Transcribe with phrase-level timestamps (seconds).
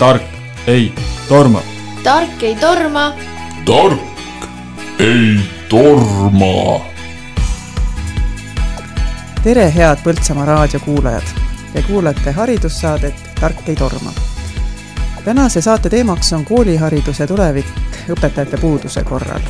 [0.00, 0.22] tark
[0.66, 0.92] ei
[1.28, 1.62] torma.
[2.02, 3.12] tark ei torma.
[3.64, 4.00] tark
[4.98, 6.80] ei torma.
[9.42, 11.28] tere, head Põltsamaa raadio kuulajad.
[11.72, 14.12] Te kuulate haridussaadet Tark ei torma.
[15.24, 17.66] tänase saate teemaks on koolihariduse tulevik
[18.08, 19.42] õpetajate puuduse korral.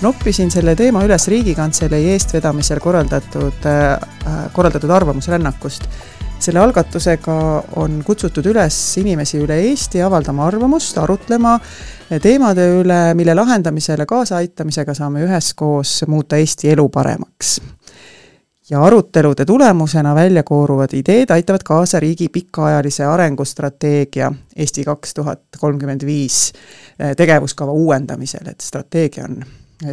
[0.00, 5.88] noppisin selle teema üles Riigikantselei eestvedamisel korraldatud äh,, korraldatud arvamusrännakust
[6.44, 7.34] selle algatusega
[7.80, 11.54] on kutsutud üles inimesi üle Eesti avaldama arvamust, arutlema
[12.22, 17.60] teemade üle, mille lahendamisele kaasaaitamisega saame üheskoos muuta Eesti elu paremaks.
[18.70, 26.06] ja arutelude tulemusena välja kooruvad ideed aitavad kaasa riigi pikaajalise arengustrateegia Eesti kaks tuhat kolmkümmend
[26.06, 26.52] viis
[27.16, 29.44] tegevuskava uuendamisel, et strateegia on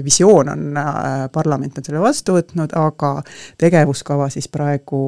[0.04, 3.22] visioon on, äh, parlament on selle vastu võtnud, aga
[3.58, 5.02] tegevuskava siis praegu,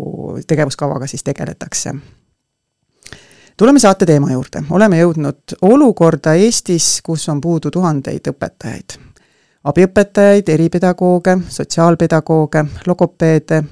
[0.47, 1.93] tegevuskavaga siis tegeletakse.
[3.57, 8.97] tuleme saate teema juurde, oleme jõudnud olukorda Eestis, kus on puudu tuhandeid õpetajaid.
[9.63, 13.63] abiõpetajaid, eripedagooge, sotsiaalpedagooge, logopeede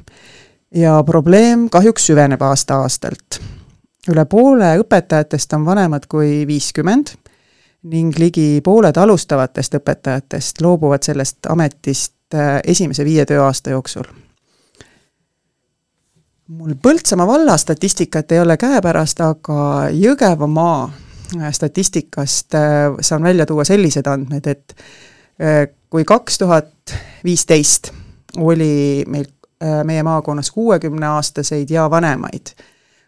[0.75, 3.41] ja probleem kahjuks süveneb aasta-aastalt.
[4.09, 7.15] üle poole õpetajatest on vanemad kui viiskümmend
[7.89, 14.05] ning ligi pooled alustavatest õpetajatest loobuvad sellest ametist äh, esimese viie tööaasta jooksul.
[16.47, 23.63] mul Põltsamaa valla statistikat ei ole käepärast, aga Jõgevamaa äh, statistikast äh, saan välja tuua
[23.63, 24.75] sellised andmed, et
[25.89, 26.91] kui kaks tuhat
[27.25, 27.87] viisteist
[28.37, 29.25] oli meil
[29.83, 32.51] meie maakonnas kuuekümneaastaseid ja vanemaid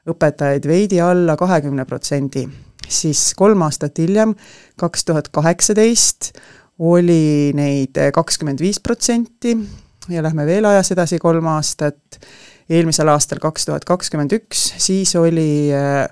[0.10, 2.48] õpetajaid veidi alla kahekümne protsendi
[2.90, 4.36] siis kolm aastat hiljem,
[4.80, 6.34] kaks tuhat kaheksateist,
[6.80, 9.54] oli neid kakskümmend viis protsenti
[10.10, 12.20] ja lähme veel ajas edasi kolm aastat,
[12.70, 16.08] eelmisel aastal kaks tuhat kakskümmend üks, siis oli äh,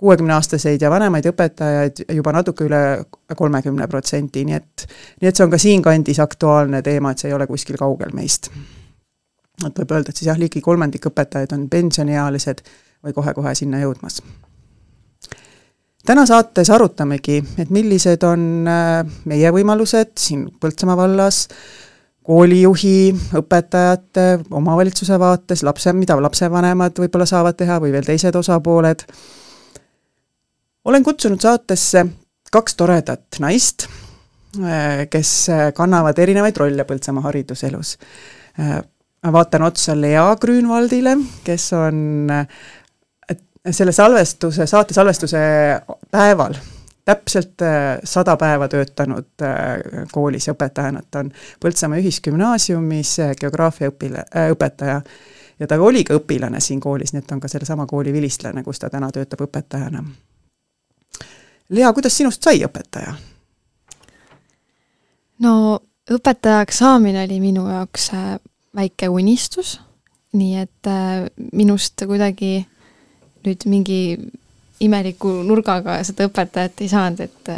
[0.00, 2.82] kuuekümneaastaseid ja vanemaid õpetajaid juba natuke üle
[3.36, 4.86] kolmekümne protsendi, nii et
[5.20, 8.50] nii et see on ka siinkandis aktuaalne teema, et see ei ole kuskil kaugel meist.
[9.66, 12.64] et võib öelda, et siis jah, ligi kolmandik õpetajaid on pensioniealised
[13.04, 14.22] või kohe-kohe sinna jõudmas
[16.06, 21.44] täna saates arutamegi, et millised on äh, meie võimalused siin Põltsamaa vallas,
[22.26, 29.04] koolijuhi, õpetajate, omavalitsuse vaates, lapse, mida lapsevanemad võib-olla saavad teha või veel teised osapooled.
[30.84, 32.06] olen kutsunud saatesse
[32.52, 33.88] kaks toredat naist,
[34.60, 37.98] äh, kes äh, kannavad erinevaid rolle Põltsamaa hariduselus.
[39.32, 42.28] vaatan otsa Lea Grünwaldile, kes on
[43.70, 45.38] selle salvestuse, saate salvestuse
[46.10, 46.54] päeval
[47.04, 54.26] täpselt äh, sada päeva töötanud äh, koolis õpetajana, ta on Põltsamaa Ühisgümnaasiumis äh, geograafia õpile-
[54.36, 55.00] äh,, õpetaja
[55.60, 58.62] ja ta oli ka õpilane siin koolis, nii et ta on ka sellesama kooli vilistlane,
[58.64, 60.04] kus ta täna töötab õpetajana.
[61.70, 63.14] Lea, kuidas sinust sai õpetaja?
[65.40, 65.52] no
[66.10, 68.10] õpetajaks saamine oli minu jaoks
[68.76, 69.78] väike unistus,
[70.36, 70.90] nii et
[71.56, 72.66] minust kuidagi
[73.46, 74.00] nüüd mingi
[74.80, 77.50] imeliku nurgaga seda õpetajat ei saanud, et,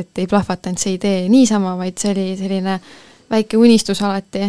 [0.00, 2.78] et ei plahvatanud see idee niisama, vaid see oli selline
[3.32, 4.48] väike unistus alati,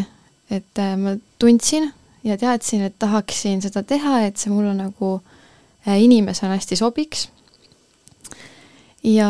[0.52, 1.90] et äh, ma tundsin
[2.24, 5.16] ja teadsin, et tahaksin seda teha, et see mulle nagu
[5.88, 7.30] äh, inimesena hästi sobiks.
[9.04, 9.30] ja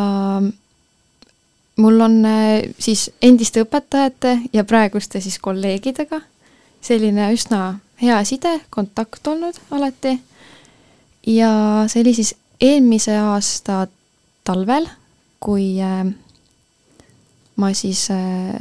[1.77, 6.21] mul on äh, siis endiste õpetajate ja praeguste siis kolleegidega
[6.81, 10.19] selline üsna hea side, kontakt olnud alati
[11.27, 11.49] ja
[11.87, 13.87] see oli siis eelmise aasta
[14.43, 14.87] talvel,
[15.39, 16.05] kui äh,
[17.55, 18.59] ma siis äh,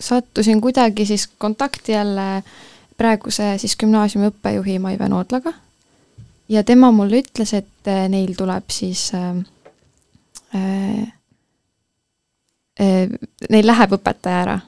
[0.00, 2.42] sattusin kuidagi siis kontakti jälle
[2.96, 5.52] praeguse siis gümnaasiumi õppejuhi Maive Noodlaga.
[6.48, 9.36] Ja tema mulle ütles, et äh, neil tuleb siis äh,
[10.54, 11.12] äh,
[13.50, 14.58] neil läheb õpetaja ära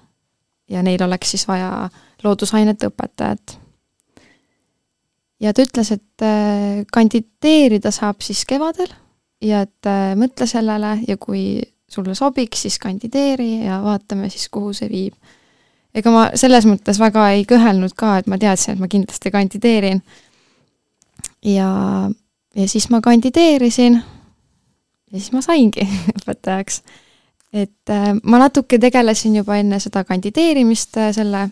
[0.71, 1.89] ja neil oleks siis vaja
[2.25, 3.57] loodusainete õpetajat
[5.43, 8.91] ja ta ütles, et äh, kandideerida saab siis kevadel
[9.43, 11.61] ja et äh, mõtle sellele ja kui
[11.93, 15.15] sulle sobiks, siis kandideeri ja vaatame siis, kuhu see viib.
[15.95, 20.03] ega ma selles mõttes väga ei kõhelnud ka, et ma teadsin, et ma kindlasti kandideerin.
[21.45, 21.71] ja,
[22.57, 23.99] ja siis ma kandideerisin
[25.13, 25.89] ja siis ma saingi
[26.23, 26.83] õpetajaks.
[27.53, 31.49] et äh, ma natuke tegelesin juba enne seda kandideerimist selle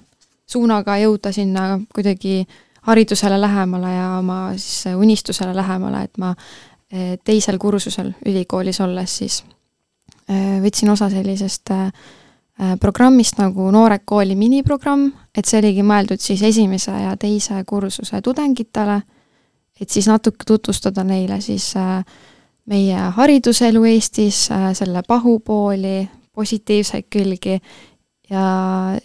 [0.50, 6.34] suunaga jõuda sinna kuidagi äh, haridusele lähemale ja oma siis unistusele lähemale, et ma
[6.92, 9.42] eh, teisel kursusel ülikoolis olles siis
[10.28, 11.74] eh, võtsin osa sellisest
[12.80, 18.98] programmist nagu Noored kooli miniprogramm, et see oligi mõeldud siis esimese ja teise kursuse tudengitele,
[19.80, 21.70] et siis natuke tutvustada neile siis
[22.68, 24.42] meie hariduselu Eestis,
[24.76, 27.56] selle pahupooli, positiivseid külgi.
[28.30, 28.44] Ja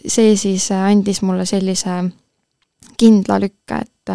[0.06, 1.96] see siis andis mulle sellise
[2.98, 4.12] kindla lükke, et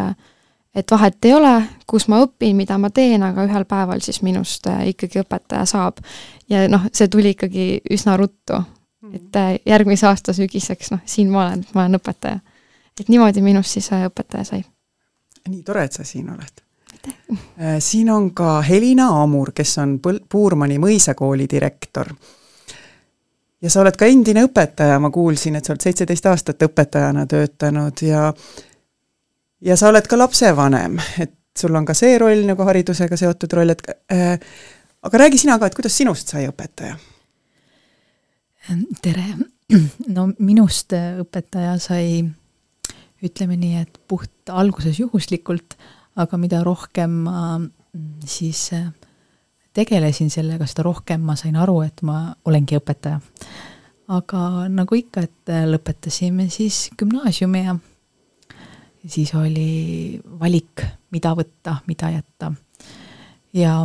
[0.71, 1.51] et vahet ei ole,
[1.87, 5.99] kus ma õpin, mida ma teen, aga ühel päeval siis minust ikkagi õpetaja saab.
[6.49, 8.61] ja noh, see tuli ikkagi üsna ruttu,
[9.11, 12.39] et järgmise aasta sügiseks, noh, siin ma olen, ma olen õpetaja.
[12.99, 14.63] et niimoodi minust siis õpetaja sai.
[15.49, 16.61] nii tore, et sa siin oled
[17.07, 22.11] Äh, siin on ka Helina Amur, kes on Põl-, Puurmani mõisakooli direktor.
[23.61, 28.03] Ja sa oled ka endine õpetaja, ma kuulsin, et sa oled seitseteist aastat õpetajana töötanud
[28.05, 28.31] ja
[29.61, 33.75] ja sa oled ka lapsevanem, et sul on ka see roll nagu haridusega seotud roll,
[33.75, 34.35] et äh,
[35.03, 36.97] aga räägi sina ka, et kuidas sinust sai õpetaja?
[39.01, 39.25] tere,
[40.15, 42.21] no minust õpetaja sai
[43.21, 48.89] ütleme nii, et puht alguses juhuslikult äh, aga mida rohkem ma mm, siis äh,
[49.73, 53.21] tegelesin sellega, seda rohkem ma sain aru, et ma olengi õpetaja.
[54.11, 57.77] aga nagu ikka, et äh, lõpetasime siis gümnaasiumi ja
[59.07, 62.51] siis oli valik, mida võtta, mida jätta.
[63.53, 63.77] ja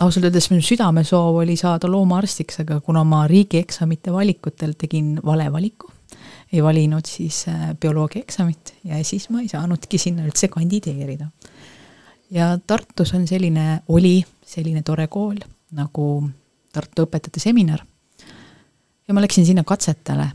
[0.00, 5.90] ausalt öeldes minu südamesoov oli saada loomaarstiks, aga kuna ma riigieksamite valikutel tegin vale valiku,
[6.52, 11.30] ei valinud siis äh, bioloogiaeksamit ja siis ma ei saanudki sinna üldse kandideerida.
[12.30, 15.38] Ja Tartus on selline, oli selline tore kool
[15.76, 16.06] nagu
[16.72, 17.80] Tartu Õpetajate Seminar.
[19.08, 20.28] ja ma läksin sinna katsetele,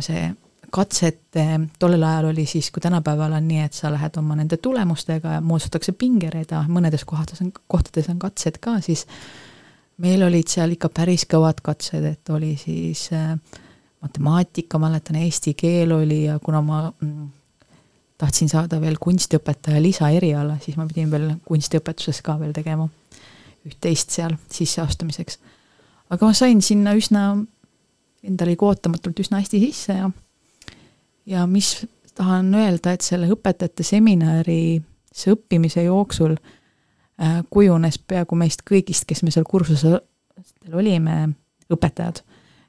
[0.00, 0.30] see
[0.72, 1.44] katsete
[1.78, 5.92] tollel ajal oli siis, kui tänapäeval on nii, et sa lähed oma nende tulemustega moodustatakse
[5.92, 9.04] pingerida, mõnedes kohtades on, kohtades on katsed ka, siis
[10.00, 13.34] meil olid seal ikka päris kõvad katsed, et oli siis äh,
[14.02, 17.28] matemaatika, mäletan, eesti keel oli ja kuna ma mm,
[18.22, 22.86] tahtsin saada veel kunstiõpetaja lisaeriala, siis ma pidin veel kunstiõpetuses ka veel tegema
[23.66, 25.38] üht-teist seal sisseastumiseks.
[26.10, 27.24] aga ma sain sinna üsna,
[28.22, 30.10] endale ootamatult üsna hästi sisse ja
[31.26, 34.82] ja mis tahan öelda, et selle õpetajate seminari
[35.12, 40.00] see õppimise jooksul äh, kujunes peaaegu meist kõigist, kes me seal kursusel
[40.72, 41.34] olime,
[41.72, 42.22] õpetajad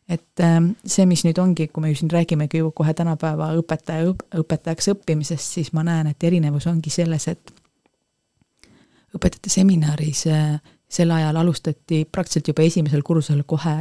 [0.10, 4.14] et ähm, see, mis nüüd ongi, kui me ju siin räägimegi ju kohe tänapäeva õpetaja,
[4.42, 7.54] õpetajaks õppimisest, siis ma näen, et erinevus ongi selles, et
[9.16, 10.58] õpetajate seminaris äh,
[10.90, 13.76] sel ajal alustati praktiliselt juba esimesel kursusel kohe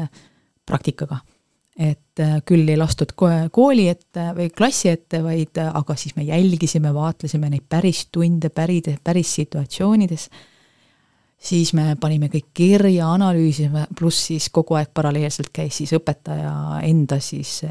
[0.66, 1.18] praktikaga.
[1.72, 6.22] et äh, küll ei lastud kooli ette või klassi ette, vaid äh, aga siis me
[6.22, 10.28] jälgisime, vaatlesime neid päris tunde, päris, päris situatsioonides
[11.42, 17.18] siis me panime kõik kirja, analüüsime, pluss siis kogu aeg paralleelselt käis siis õpetaja enda
[17.20, 17.62] siis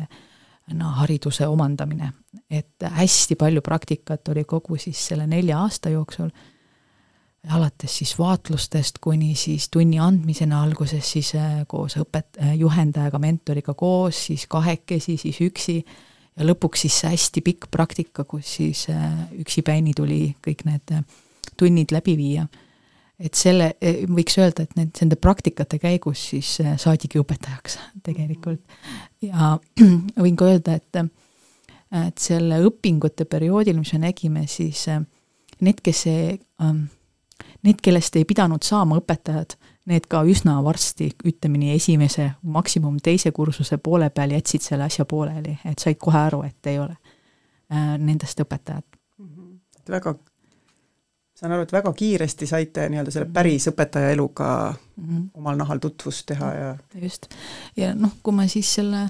[0.73, 2.13] no hariduse omandamine.
[2.49, 6.29] et hästi palju praktikat oli kogu siis selle nelja aasta jooksul,
[7.49, 13.73] alates siis vaatlustest kuni siis tunni andmisena alguses siis äh, koos õpet-, äh, juhendajaga, mentoriga
[13.73, 15.81] koos, siis kahekesi, siis üksi.
[16.37, 19.07] Ja lõpuks siis see hästi pikk praktika, kus siis äh,
[19.41, 20.93] üksipäini tuli kõik need
[21.57, 22.45] tunnid läbi viia
[23.21, 23.71] et selle,
[24.09, 27.77] võiks öelda, et need, nende praktikate käigus siis e, saadigi õpetajaks
[28.07, 28.61] tegelikult.
[29.25, 29.55] ja
[30.23, 31.01] võin ka öelda, et,
[32.01, 34.99] et selle õpingute perioodil, mis me nägime, siis e,
[35.61, 36.39] need, kes ei,
[37.61, 39.57] need, kellest ei pidanud saama õpetajad,
[39.91, 45.05] need ka üsna varsti, ütleme nii, esimese, maksimum teise kursuse poole peal jätsid selle asja
[45.09, 46.97] pooleli, et said kohe aru, et ei ole
[47.71, 48.99] nendest õpetajat.
[49.79, 50.13] et väga
[51.41, 55.29] saan aru, et väga kiiresti saite nii-öelda selle päris õpetaja eluga mm -hmm.
[55.41, 57.27] omal nahal tutvust teha ja just.
[57.77, 59.07] ja noh, kui ma siis selle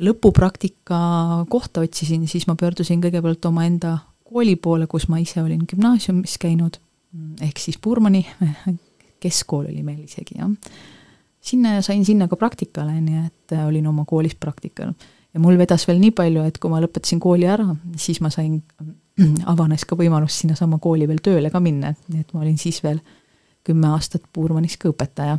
[0.00, 1.00] lõpupraktika
[1.48, 6.78] kohta otsisin, siis ma pöördusin kõigepealt omaenda kooli poole, kus ma ise olin gümnaasiumis käinud,
[7.42, 8.26] ehk siis Puurmani
[9.22, 10.50] keskkool oli meil isegi, jah.
[11.40, 14.94] sinna, sain sinna ka praktikale, nii et olin oma koolis praktikal.
[15.34, 18.62] ja mul vedas veel nii palju, et kui ma lõpetasin kooli ära, siis ma sain
[19.52, 23.00] avanes ka võimalus sinnasama kooli veel tööle ka minna, et ma olin siis veel
[23.64, 25.38] kümme aastat Puurmanis ka õpetaja.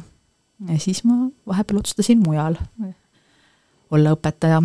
[0.70, 2.56] ja siis ma vahepeal otsustasin mujal
[3.92, 4.62] olla õpetaja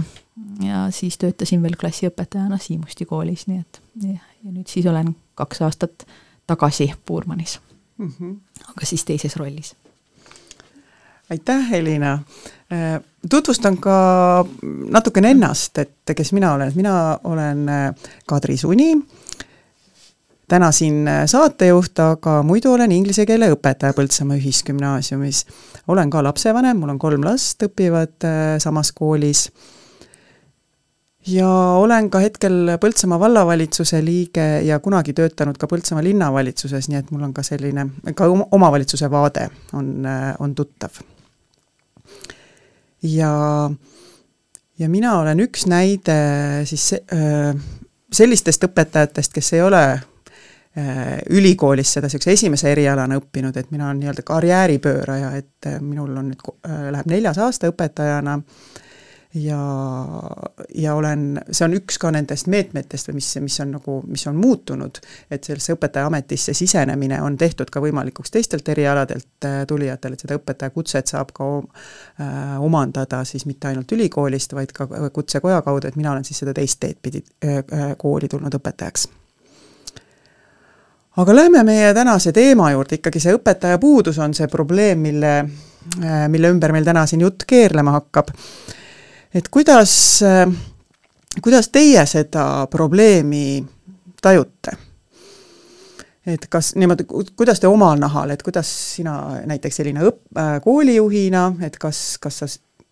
[0.62, 5.62] ja siis töötasin veel klassiõpetajana Siimusti koolis, nii et ja, ja nüüd siis olen kaks
[5.62, 6.06] aastat
[6.46, 7.60] tagasi Puurmanis
[7.98, 8.12] mm.
[8.20, 8.36] -hmm.
[8.68, 9.76] aga siis teises rollis.
[11.30, 12.12] Aitäh, Helina!
[12.73, 14.45] Äh, tutvustan ka
[14.90, 17.95] natukene ennast, et kes mina olen, mina olen äh,
[18.26, 18.97] Kadri Suni,
[20.49, 25.47] täna siin äh, saatejuht, aga muidu olen inglise keele õpetaja Põltsamaa Ühisgümnaasiumis.
[25.88, 28.26] olen ka lapsevanem, mul on kolm last, õpivad
[28.59, 29.50] samas koolis.
[31.26, 37.11] ja olen ka hetkel Põltsamaa vallavalitsuse liige ja kunagi töötanud ka Põltsamaa linnavalitsuses, nii et
[37.11, 40.02] mul on ka selline, ka omavalitsuse vaade on,
[40.38, 41.15] on tuttav.
[43.06, 43.70] Ja,
[44.78, 46.18] ja mina olen üks näide
[46.68, 46.90] siis
[48.12, 49.82] sellistest õpetajatest, kes ei ole
[51.32, 56.42] ülikoolis seda niisuguse esimese erialana õppinud, et mina olen nii-öelda karjääripööraja, et minul on nüüd,
[56.92, 58.34] läheb neljas aasta õpetajana.
[58.36, 58.85] äh,
[59.36, 60.22] ja,
[60.74, 64.38] ja olen, see on üks ka nendest meetmetest või mis, mis on nagu, mis on
[64.40, 65.00] muutunud,
[65.30, 71.12] et sellesse õpetajaametisse sisenemine on tehtud ka võimalikuks teistelt erialadelt äh, tulijatele, et seda õpetajakutset
[71.12, 76.24] saab ka äh, omandada siis mitte ainult ülikoolist, vaid ka kutsekoja kaudu, et mina olen
[76.24, 77.60] siis seda teist teed pidi äh,
[77.98, 79.08] kooli tulnud õpetajaks.
[81.16, 85.30] Aga lähme meie tänase teema juurde, ikkagi see õpetaja puudus on see probleem, mille,
[86.28, 88.34] mille ümber meil täna siin jutt keerlema hakkab
[89.36, 90.48] et kuidas, äh,
[91.42, 93.64] kuidas teie seda probleemi
[94.22, 94.76] tajute?
[96.26, 97.04] et kas niimoodi,
[97.38, 98.66] kuidas te omal nahal, et kuidas
[98.96, 102.48] sina näiteks selline õpp- äh,, koolijuhina, et kas, kas sa,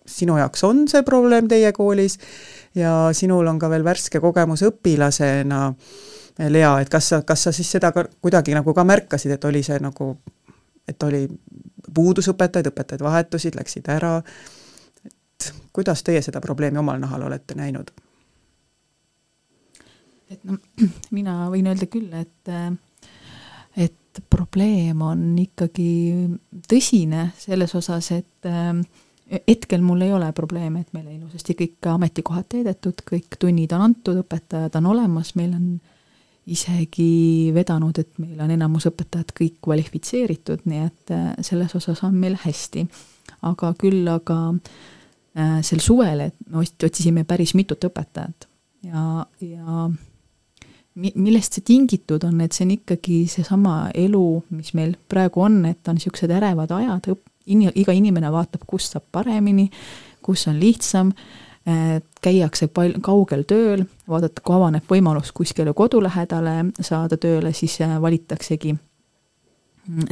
[0.07, 2.19] sinu jaoks on see probleem teie koolis
[2.79, 5.71] ja sinul on ka veel värske kogemus õpilasena,
[6.35, 9.61] Lea, et kas sa, kas sa siis seda ka kuidagi nagu ka märkasid, et oli
[9.63, 10.09] see nagu,
[10.89, 11.29] et oli
[11.95, 14.17] puudus õpetajaid, õpetajad vahetusid, läksid ära,
[15.51, 17.91] et kuidas teie seda probleemi omal nahal olete näinud?
[20.31, 20.59] et no
[21.17, 22.53] mina võin öelda küll, et
[23.85, 25.89] et probleem on ikkagi
[26.71, 28.47] tõsine selles osas, et
[29.49, 34.21] hetkel mul ei ole probleeme, et meil ilusasti kõik ametikohad täidetud, kõik tunnid on antud,
[34.23, 35.67] õpetajad on olemas, meil on
[36.47, 41.15] isegi vedanud, et meil on enamus õpetajad kõik kvalifitseeritud, nii et
[41.47, 42.87] selles osas on meil hästi.
[43.43, 44.94] aga küll aga äh, Äh,
[45.35, 48.47] sel suvel, et me otsisime päris mitut õpetajat.
[48.87, 49.89] Ja, ja
[50.95, 55.63] mi-, millest see tingitud on, et see on ikkagi seesama elu, mis meil praegu on,
[55.71, 59.69] et on niisugused ärevad ajad, õp-, in-, iga inimene vaatab, kust saab paremini,
[60.25, 61.13] kus on lihtsam,
[62.25, 67.97] käiakse pal-, kaugel tööl, vaadata, kui avaneb võimalus kuskile kodu lähedale saada tööle, siis äh,
[68.01, 68.75] valitaksegi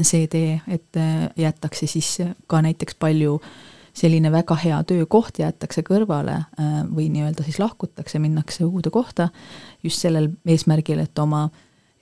[0.05, 2.15] see tee, et äh, jäetakse siis
[2.49, 3.53] ka näiteks palju äh,
[3.93, 9.29] selline väga hea töökoht jäetakse kõrvale äh, või nii-öelda siis lahkutakse, minnakse uude kohta
[9.83, 11.49] just sellel eesmärgil, et oma,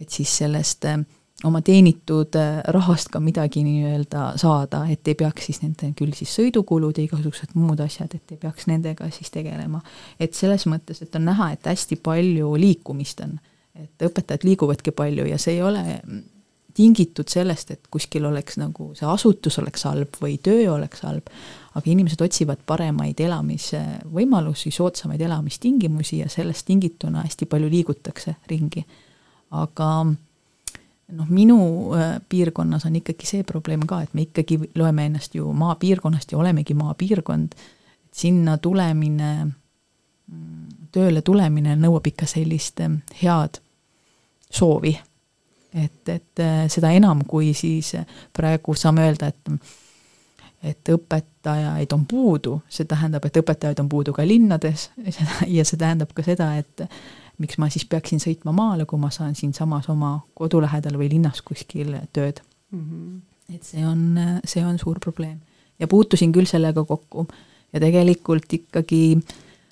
[0.00, 1.00] et siis sellest äh,
[1.44, 6.32] oma teenitud äh, rahast ka midagi nii-öelda saada, et ei peaks siis nende küll siis
[6.38, 9.82] sõidukulud ja igasugused muud asjad, et ei peaks nendega siis tegelema.
[10.20, 13.38] et selles mõttes, et on näha, et hästi palju liikumist on,
[13.74, 16.00] et õpetajad liiguvadki palju ja see ei ole
[16.74, 21.32] tingitud sellest, et kuskil oleks nagu see asutus oleks halb või töö oleks halb,
[21.74, 28.84] aga inimesed otsivad paremaid elamisvõimalusi, soodsamaid elamistingimusi ja sellest tingituna hästi palju liigutakse ringi.
[29.50, 29.90] aga
[31.12, 31.58] noh, minu
[31.94, 36.38] äh, piirkonnas on ikkagi see probleem ka, et me ikkagi loeme ennast ju maapiirkonnast ja
[36.38, 37.54] olemegi maapiirkond,
[38.06, 43.60] et sinna tulemine, mm, tööle tulemine nõuab ikka sellist äh, head
[44.50, 44.98] soovi.
[45.74, 47.92] et, et äh, seda enam, kui siis
[48.34, 49.52] praegu saame öelda, et
[50.62, 50.90] et
[51.40, 54.90] õpetajaid on puudu, see tähendab, et õpetajaid on puudu ka linnades
[55.48, 56.84] ja see tähendab ka seda, et
[57.40, 61.40] miks ma siis peaksin sõitma maale, kui ma saan siinsamas oma kodu lähedal või linnas
[61.42, 62.42] kuskil tööd
[62.72, 62.80] mm.
[62.80, 63.54] -hmm.
[63.54, 65.40] et see on, see on suur probleem.
[65.78, 67.26] ja puutusin küll sellega kokku
[67.72, 69.20] ja tegelikult ikkagi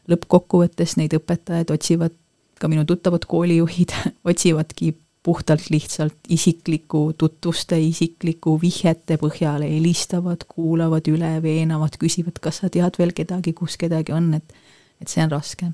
[0.09, 2.15] lõppkokkuvõttes neid õpetajaid otsivad,
[2.59, 3.93] ka minu tuttavad koolijuhid
[4.31, 4.95] otsivadki
[5.29, 12.97] puhtalt lihtsalt isikliku tutvuste, isikliku vihjete põhjal helistavad, kuulavad üle, veenavad, küsivad, kas sa tead
[12.97, 14.57] veel kedagi, kus kedagi on, et
[15.03, 15.69] et see on raske.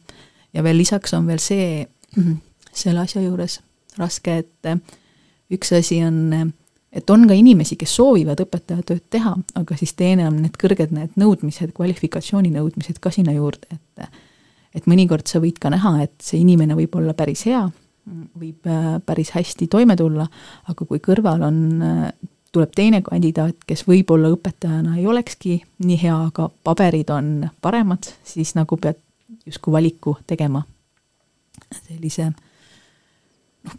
[0.53, 1.87] ja veel lisaks on veel see,
[2.83, 3.61] selle asja juures
[3.99, 6.51] raske, et üks asi on,
[6.91, 11.15] et on ka inimesi, kes soovivad õpetajatööd teha, aga siis teine on need kõrged need
[11.21, 14.11] nõudmised, kvalifikatsiooninõudmised ka sinna juurde, et
[14.75, 17.69] et mõnikord sa võid ka näha, et see inimene võib olla päris hea,
[18.07, 20.27] võib äh, päris hästi toime tulla,
[20.69, 22.09] aga kui kõrval on, äh,
[22.55, 28.55] tuleb teine kandidaat, kes võib-olla õpetajana ei olekski nii hea, aga paberid on paremad, siis
[28.59, 29.01] nagu pead
[29.47, 30.63] justkui valiku tegema.
[31.87, 32.29] sellise
[33.65, 33.75] noh,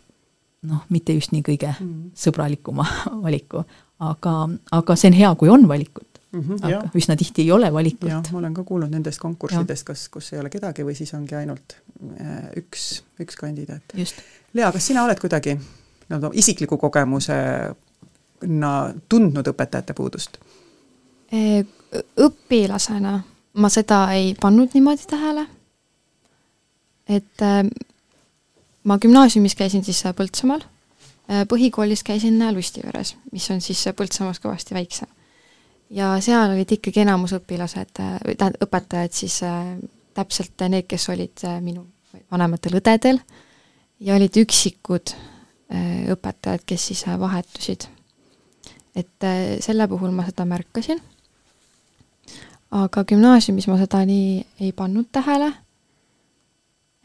[0.64, 2.12] noh, mitte just nii kõige mm.
[2.18, 2.88] sõbralikuma
[3.26, 3.64] valiku,
[4.00, 4.36] aga,
[4.72, 6.42] aga see on hea, kui on valikut mm.
[6.42, 6.96] -hmm, aga jah.
[6.96, 8.32] üsna tihti ei ole valikut.
[8.32, 11.78] ma olen ka kuulnud nendest konkurssidest, kas, kus ei ole kedagi või siis ongi ainult
[12.22, 13.96] äh, üks, üks kandidaat.
[14.54, 18.76] Lea, kas sina oled kuidagi nii-öelda isikliku kogemusena
[19.10, 20.38] tundnud õpetajate puudust?
[22.22, 23.20] õpilasena
[23.58, 25.48] ma seda ei pannud niimoodi tähele.
[27.10, 27.64] et äh,
[28.84, 30.62] ma gümnaasiumis käisin siis äh, Põltsamaal,
[31.50, 35.08] põhikoolis käisin Lustiveres, mis on siis Põltsamaast kõvasti väiksem.
[35.90, 39.40] Ja seal olid ikkagi enamus õpilased, tähendab, õpetajad siis
[40.16, 41.86] täpselt need, kes olid minu
[42.32, 43.20] vanematel õdedel.
[44.00, 45.14] Ja olid üksikud
[46.12, 47.88] õpetajad, kes siis vahetusid.
[48.96, 49.26] et
[49.60, 51.02] selle puhul ma seda märkasin.
[52.72, 55.52] Aga gümnaasiumis ma seda nii ei pannud tähele,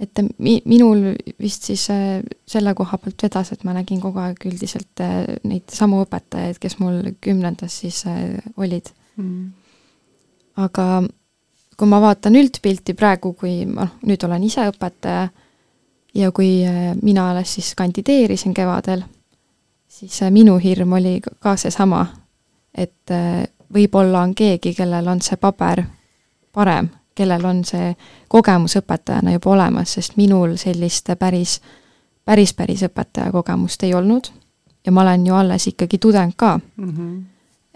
[0.00, 4.46] et mi-, minul vist siis äh, selle koha pealt vedas, et ma nägin kogu aeg
[4.48, 8.92] üldiselt äh, neid samu õpetajaid, kes mul kümnendas siis äh, olid.
[9.20, 9.50] Mm..
[10.56, 10.84] aga
[11.76, 15.26] kui ma vaatan üldpilti praegu, kui ma noh, nüüd olen ise õpetaja
[16.16, 16.50] ja kui
[17.02, 19.02] mina alles siis kandideerisin kevadel,
[19.88, 22.02] siis minu hirm oli ka seesama,
[22.74, 23.12] et
[23.72, 25.84] võib-olla on keegi, kellel on see paber
[26.52, 26.90] parem,
[27.20, 27.92] kellel on see
[28.32, 31.58] kogemus õpetajana juba olemas, sest minul sellist päris,
[32.24, 34.30] päris, päris õpetaja kogemust ei olnud
[34.86, 36.90] ja ma olen ju alles ikkagi tudeng ka mm.
[36.90, 37.22] -hmm.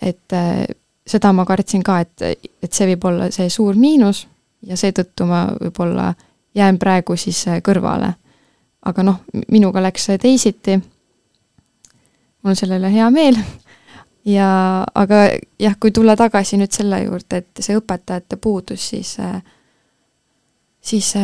[0.03, 0.65] et äh,
[1.07, 2.23] seda ma kartsin ka, et,
[2.63, 4.27] et see võib olla see suur miinus
[4.63, 6.15] ja seetõttu ma võib-olla
[6.55, 8.15] jään praegu siis äh, kõrvale.
[8.85, 13.37] aga noh, minuga läks teisiti, mul on selle üle hea meel
[14.25, 14.49] ja
[14.95, 15.15] aga
[15.61, 19.17] jah, kui tulla tagasi nüüd selle juurde, et see õpetajate puudus, siis
[20.85, 21.15] siis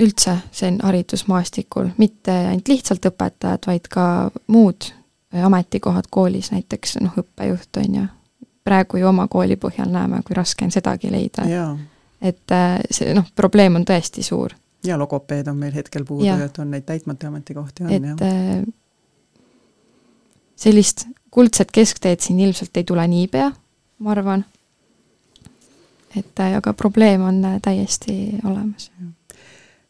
[0.00, 4.06] üldse siin haridusmaastikul, mitte ainult lihtsalt õpetajad, vaid ka
[4.46, 4.90] muud
[5.34, 8.04] ametikohad koolis, näiteks noh, õppejuht on ju,
[8.64, 11.46] praegu ju oma kooli põhjal näeme, kui raske on sedagi leida.
[12.24, 12.54] et
[12.90, 14.54] see noh, probleem on tõesti suur.
[14.84, 18.64] ja logopeed on meil hetkel puudu ja et on neid täitmata ametikohti on, jah.
[20.56, 23.50] sellist kuldset keskteed siin ilmselt ei tule niipea,
[23.98, 24.44] ma arvan.
[26.14, 28.90] et äh, aga probleem on äh, täiesti olemas.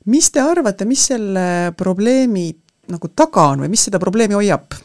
[0.05, 2.49] mis te arvate, mis selle probleemi
[2.89, 4.77] nagu taga on või mis seda probleemi hoiab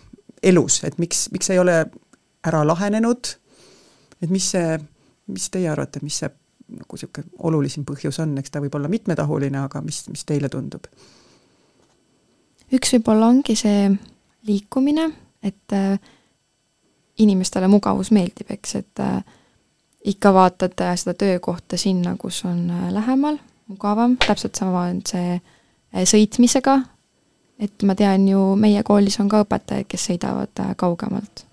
[0.43, 1.79] elus, et miks, miks ei ole
[2.47, 3.31] ära lahenenud,
[4.21, 4.77] et mis see,
[5.31, 6.29] mis teie arvate, mis see
[6.69, 10.85] nagu niisugune olulisim põhjus on, eks ta võib olla mitmetahuline, aga mis, mis teile tundub?
[12.69, 13.87] üks võib-olla ongi see
[14.45, 15.07] liikumine,
[15.41, 15.97] et äh,
[17.19, 19.23] inimestele mugavus meeldib, eks, et äh,
[20.07, 25.39] ikka vaatad äh, seda töökohta sinna, kus on äh, lähemal, mugavam, täpselt sama on see
[26.05, 26.77] sõitmisega,
[27.59, 31.45] et ma tean ju, meie koolis on ka õpetajaid, kes sõidavad kaugemalt,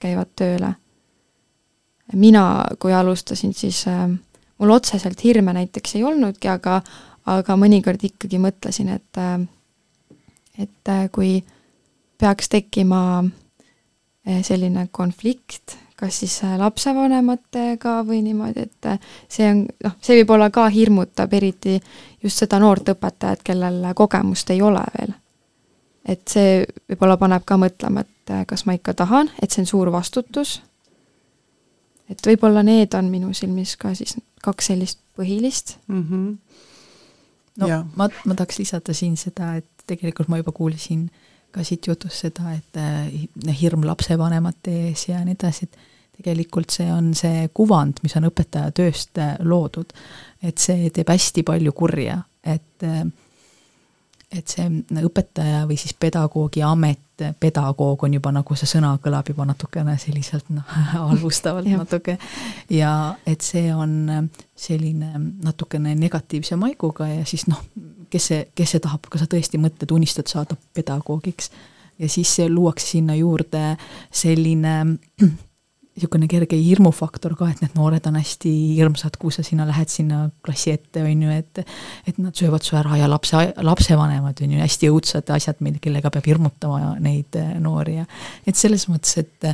[0.00, 0.74] käivad tööle.
[2.12, 3.84] mina, kui alustasin, siis
[4.58, 6.82] mul otseselt hirme näiteks ei olnudki, aga
[7.26, 9.20] aga mõnikord ikkagi mõtlesin, et
[10.58, 11.44] et kui
[12.18, 13.24] peaks tekkima
[14.24, 18.98] selline konflikt, kas siis eh, lapsevanematega või niimoodi, et eh,
[19.30, 21.78] see on, noh, see võib-olla ka hirmutab eriti
[22.22, 25.14] just seda noort õpetajat, kellel kogemust ei ole veel.
[26.02, 29.90] et see võib-olla paneb ka mõtlema, et kas ma ikka tahan, et see on suur
[29.94, 30.60] vastutus,
[32.10, 36.02] et võib-olla need on minu silmis ka siis kaks sellist põhilist mm.
[36.02, 36.36] -hmm.
[37.62, 37.84] no ja.
[37.96, 41.21] ma, ma tahaks lisada siin seda, et tegelikult ma juba kuulsin äh,
[41.52, 46.88] ka siit jutust seda, et äh, hirm lapsevanemate ees ja nii edasi, et tegelikult see
[46.92, 49.92] on see kuvand, mis on õpetaja tööst äh, loodud.
[50.42, 53.04] et see teeb hästi palju kurja, et äh,
[54.32, 54.66] et see
[55.02, 60.48] õpetaja või siis pedagoogi amet, pedagoog on juba nagu see sõna kõlab juba natukene selliselt
[60.54, 62.16] noh, halvustavalt natuke.
[62.72, 62.92] ja
[63.28, 65.12] et see on selline
[65.44, 67.60] natukene negatiivse maiguga ja siis noh,
[68.10, 71.50] kes see, kes see tahab, kas sa tõesti mõtled, unistad saada pedagoogiks.
[71.98, 73.76] ja siis luuakse sinna juurde
[74.10, 74.76] selline
[75.92, 80.22] niisugune kerge hirmufaktor ka, et need noored on hästi hirmsad, kui sa sinna lähed sinna
[80.44, 81.60] klassi ette, on ju, et
[82.08, 86.28] et nad söövad su ära ja lapse, lapsevanemad on ju hästi õudsad asjad, kellega peab
[86.30, 88.06] hirmutama neid eh, noori ja
[88.46, 89.50] et selles mõttes, et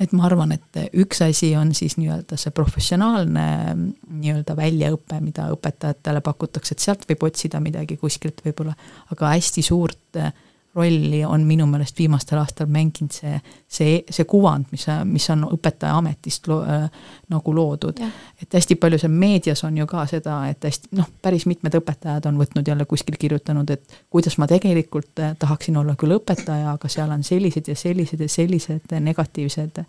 [0.00, 3.44] et ma arvan, et üks asi on siis nii-öelda see professionaalne
[3.76, 8.74] nii-öelda väljaõpe, mida õpetajatele pakutakse, et sealt võib otsida midagi kuskilt võib-olla,
[9.12, 10.32] aga hästi suurt äh,
[10.74, 15.98] rolli on minu meelest viimastel aastal mänginud see, see, see kuvand, mis, mis on õpetaja
[16.00, 16.86] ametist lo, äh,
[17.32, 18.00] nagu loodud.
[18.42, 22.28] et hästi palju seal meedias on ju ka seda, et hästi noh, päris mitmed õpetajad
[22.30, 26.88] on võtnud jälle kuskil kirjutanud, et kuidas ma tegelikult äh, tahaksin olla küll õpetaja, aga
[26.92, 29.84] seal on sellised ja sellised ja sellised negatiivsed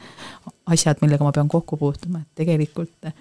[0.65, 3.15] asjad, millega ma pean kokku puutuma, et tegelikult äh,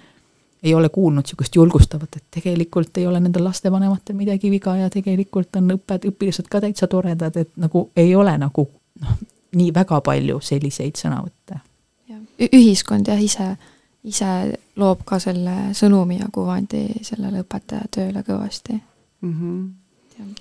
[0.62, 5.56] ei ole kuulnud niisugust julgustavat, et tegelikult ei ole nendel lastevanematel midagi viga ja tegelikult
[5.58, 8.68] on õpped, õpilased ka täitsa toredad, et nagu ei ole nagu
[9.02, 9.18] noh,
[9.58, 11.60] nii väga palju selliseid sõnavõtte.
[12.42, 13.50] ühiskond jah, ise,
[14.04, 14.30] ise
[14.78, 18.78] loob ka selle sõnumi ja kuvandi sellele õpetaja tööle kõvasti
[19.20, 19.34] mm.
[19.34, 20.34] -hmm.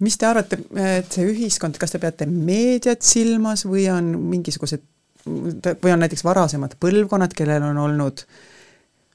[0.00, 4.82] mis te arvate, et see ühiskond, kas te peate meediat silmas või on mingisugused,
[5.26, 8.26] või on näiteks varasemad põlvkonnad, kellel on olnud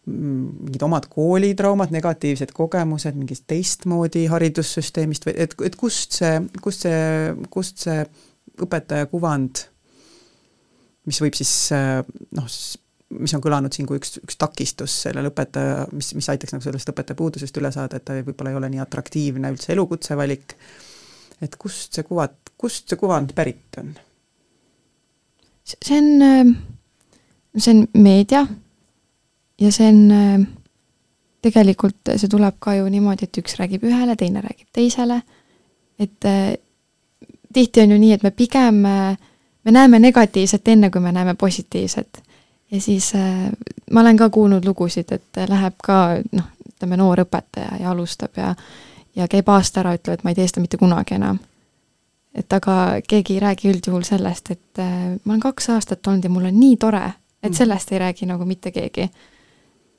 [0.05, 7.33] mingid omad koolitraumad, negatiivsed kogemused mingist teistmoodi haridussüsteemist või et, et kust see, kust see,
[7.53, 8.03] kust see
[8.61, 9.63] õpetaja kuvand,
[11.09, 12.49] mis võib siis noh,
[13.19, 16.91] mis on kõlanud siin kui üks, üks takistus sellele õpetaja, mis, mis aitaks nagu sellest
[16.93, 20.55] õpetaja puudusest üle saada, et ta võib-olla ei ole nii atraktiivne üldse elukutse valik,
[21.41, 23.95] et kust see kuvat, kust see kuvand pärit on?
[25.65, 26.53] see on,
[27.57, 28.43] see on meedia
[29.61, 30.47] ja see on,
[31.41, 35.21] tegelikult see tuleb ka ju niimoodi, et üks räägib ühele, teine räägib teisele,
[35.99, 36.27] et
[37.53, 42.25] tihti on ju nii, et me pigem, me näeme negatiivset enne, kui me näeme positiivset
[42.71, 43.51] ja siis äh,
[43.91, 48.55] ma olen ka kuulnud lugusid, et läheb ka noh, ütleme noor õpetaja ja alustab ja
[49.15, 51.39] ja käib aasta ära, ütleb, et ma ei tee seda mitte kunagi enam.
[52.35, 56.29] et aga keegi ei räägi üldjuhul sellest, et äh, ma olen kaks aastat olnud ja
[56.29, 57.05] mul on nii tore,
[57.43, 57.55] et mm.
[57.55, 59.09] sellest ei räägi nagu mitte keegi.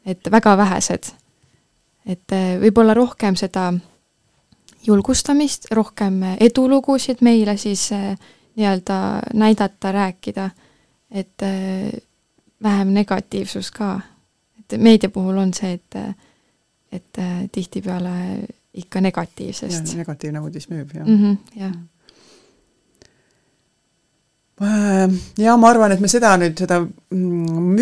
[0.07, 1.13] Et väga vähesed.
[2.07, 3.73] et äh, võib-olla rohkem seda
[4.87, 8.15] julgustamist, rohkem edulugusid meile siis äh,
[8.57, 8.99] nii-öelda
[9.35, 10.51] näidata, rääkida,
[11.11, 11.91] et äh,
[12.63, 14.01] vähem negatiivsust ka.
[14.59, 16.17] et meedia puhul on see, et,
[16.93, 17.19] et
[17.53, 19.97] tihtipeale ikka negatiivsest.
[19.97, 21.23] negatiivne uudis müüb, jah mm.
[21.23, 21.77] -hmm, jah
[25.39, 27.75] ja ma arvan, et me seda nüüd, seda mm,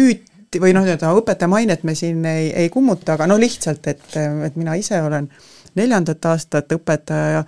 [0.54, 4.16] müüti või noh, nii-öelda õpetaja mainet me siin ei, ei kummuta, aga no lihtsalt, et,
[4.46, 5.28] et mina ise olen
[5.74, 7.44] neljandat aastat õpetaja ja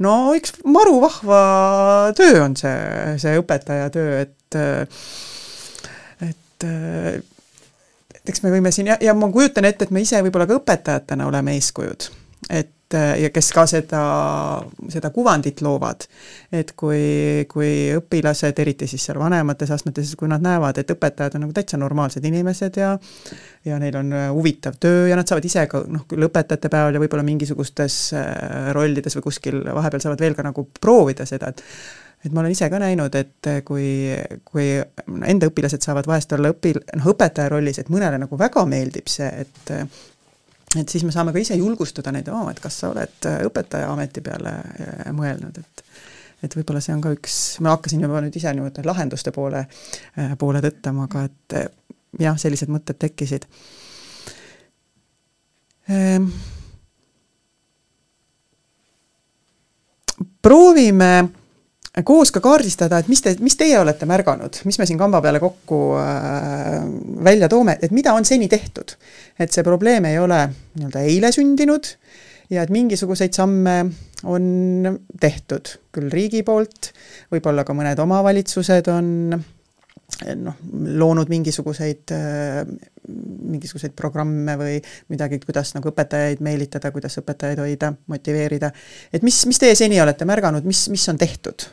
[0.00, 4.58] no üks maru vahva töö on see, see õpetaja töö, et
[6.20, 6.66] et
[8.14, 10.58] et eks me võime siin ja, ja ma kujutan ette, et me ise võib-olla ka
[10.60, 12.10] õpetajatena oleme eeskujud.
[12.50, 14.02] et ja kes ka seda,
[14.90, 16.06] seda kuvandit loovad.
[16.52, 21.46] et kui, kui õpilased, eriti siis seal vanemates astmetes, kui nad näevad, et õpetajad on
[21.46, 22.96] nagu täitsa normaalsed inimesed ja
[23.64, 27.02] ja neil on huvitav töö ja nad saavad ise ka noh, küll õpetajate päeval ja
[27.02, 31.64] võib-olla mingisugustes äh, rollides või kuskil vahepeal saavad veel ka nagu proovida seda, et
[32.24, 34.12] et ma olen ise ka näinud, et kui,
[34.44, 34.66] kui
[35.24, 39.30] enda õpilased saavad vahest olla õpil-, noh, õpetaja rollis, et mõnele nagu väga meeldib see,
[39.44, 39.72] et
[40.78, 44.22] et siis me saame ka ise julgustada neid, oo, et kas sa oled õpetaja ameti
[44.24, 45.84] peale äh, mõelnud, et
[46.40, 49.66] et võib-olla see on ka üks, ma hakkasin juba nüüd ise niimoodi lahenduste poole,
[50.16, 51.56] äh, poole tõttama, aga et
[52.18, 53.44] jah, sellised mõtted tekkisid.
[55.90, 56.30] Ehm..
[60.40, 61.28] proovime
[62.06, 65.40] koos ka kaardistada, et mis te, mis teie olete märganud, mis me siin kamba peale
[65.42, 66.80] kokku äh,
[67.24, 68.96] välja toome, et mida on seni tehtud.
[69.40, 70.42] et see probleem ei ole
[70.76, 71.94] nii-öelda eile sündinud
[72.50, 73.76] ja et mingisuguseid samme
[74.28, 76.92] on tehtud, küll riigi poolt,
[77.32, 79.10] võib-olla ka mõned omavalitsused on
[80.36, 80.56] noh,
[81.00, 82.62] loonud mingisuguseid äh,,
[83.10, 84.78] mingisuguseid programme või
[85.10, 88.72] midagi, kuidas nagu õpetajaid meelitada, kuidas õpetajaid hoida, motiveerida.
[89.12, 91.66] et mis, mis teie seni olete märganud, mis, mis on tehtud?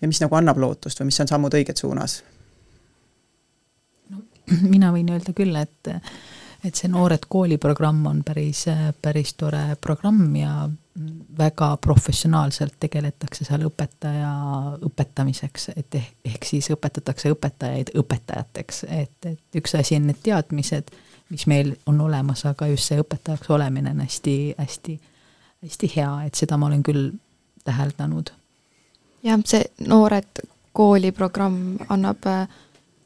[0.00, 2.18] Ja mis nagu annab lootust või mis on sammud õiges suunas?
[4.10, 4.22] no
[4.74, 5.94] mina võin öelda küll, et
[6.64, 8.64] et see Noored kooli programm on päris,
[9.02, 10.68] päris tore programm ja
[11.38, 14.30] väga professionaalselt tegeletakse seal õpetaja
[14.88, 20.90] õpetamiseks, et ehk, ehk siis õpetatakse õpetajaid õpetajateks, et, et üks asi on need teadmised,
[21.30, 24.98] mis meil on olemas, aga just see õpetajaks olemine on hästi, hästi,
[25.62, 27.12] hästi hea, et seda ma olen küll
[27.68, 28.34] täheldanud
[29.22, 32.48] jah, see Noored kooli programm annab äh,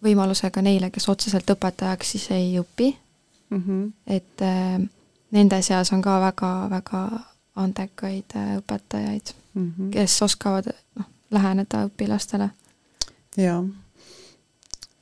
[0.04, 3.62] võimaluse ka neile, kes otseselt õpetajaks siis ei õpi mm.
[3.62, 3.92] -hmm.
[4.06, 4.80] et äh,
[5.30, 7.02] nende seas on ka väga-väga
[7.62, 9.90] andekaid äh, õpetajaid mm, -hmm.
[9.94, 12.50] kes oskavad noh, läheneda õpilastele.
[13.36, 13.62] jaa,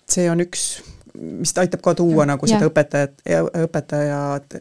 [0.08, 0.82] see on üks,
[1.14, 2.70] mis aitab ka tuua ja, nagu seda ja.
[2.70, 3.22] õpetajat,
[3.64, 4.58] õpetajad,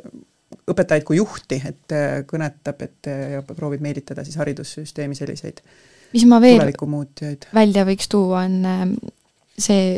[0.69, 5.98] õpetajaid kui juhti, et äh, kõnetab, et äh, ja proovib meelitada siis haridussüsteemi selliseid äh,
[6.13, 6.61] mis ma veel
[7.53, 8.93] välja võiks tuua, on ähm,
[9.57, 9.97] see,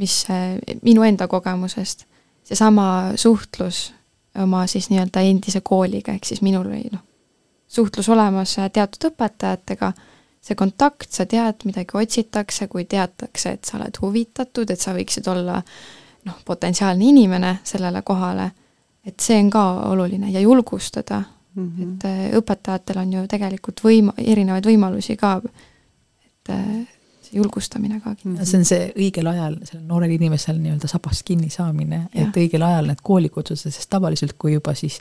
[0.00, 2.06] mis äh, minu enda kogemusest,
[2.46, 3.90] seesama suhtlus
[4.42, 7.04] oma siis nii-öelda endise kooliga, ehk siis minul oli noh,
[7.68, 9.92] suhtlus olemas äh, teatud õpetajatega,
[10.46, 15.26] see kontakt, sa tead, midagi otsitakse, kui teatakse, et sa oled huvitatud, et sa võiksid
[15.32, 15.62] olla
[16.26, 18.50] noh, potentsiaalne inimene sellele kohale,
[19.06, 20.30] et see on ka oluline.
[20.34, 21.22] Ja julgustada
[21.56, 21.72] mm.
[21.78, 21.94] -hmm.
[21.94, 25.40] et äh, õpetajatel on ju tegelikult võim-, erinevaid võimalusi ka,
[26.26, 26.86] et äh,
[27.26, 28.50] see julgustamine ka kindlasti.
[28.50, 32.92] see on see õigel ajal, sellel noorel inimesel nii-öelda sabast kinni saamine, et õigel ajal
[32.92, 35.00] need koolikutsused, sest tavaliselt kui juba siis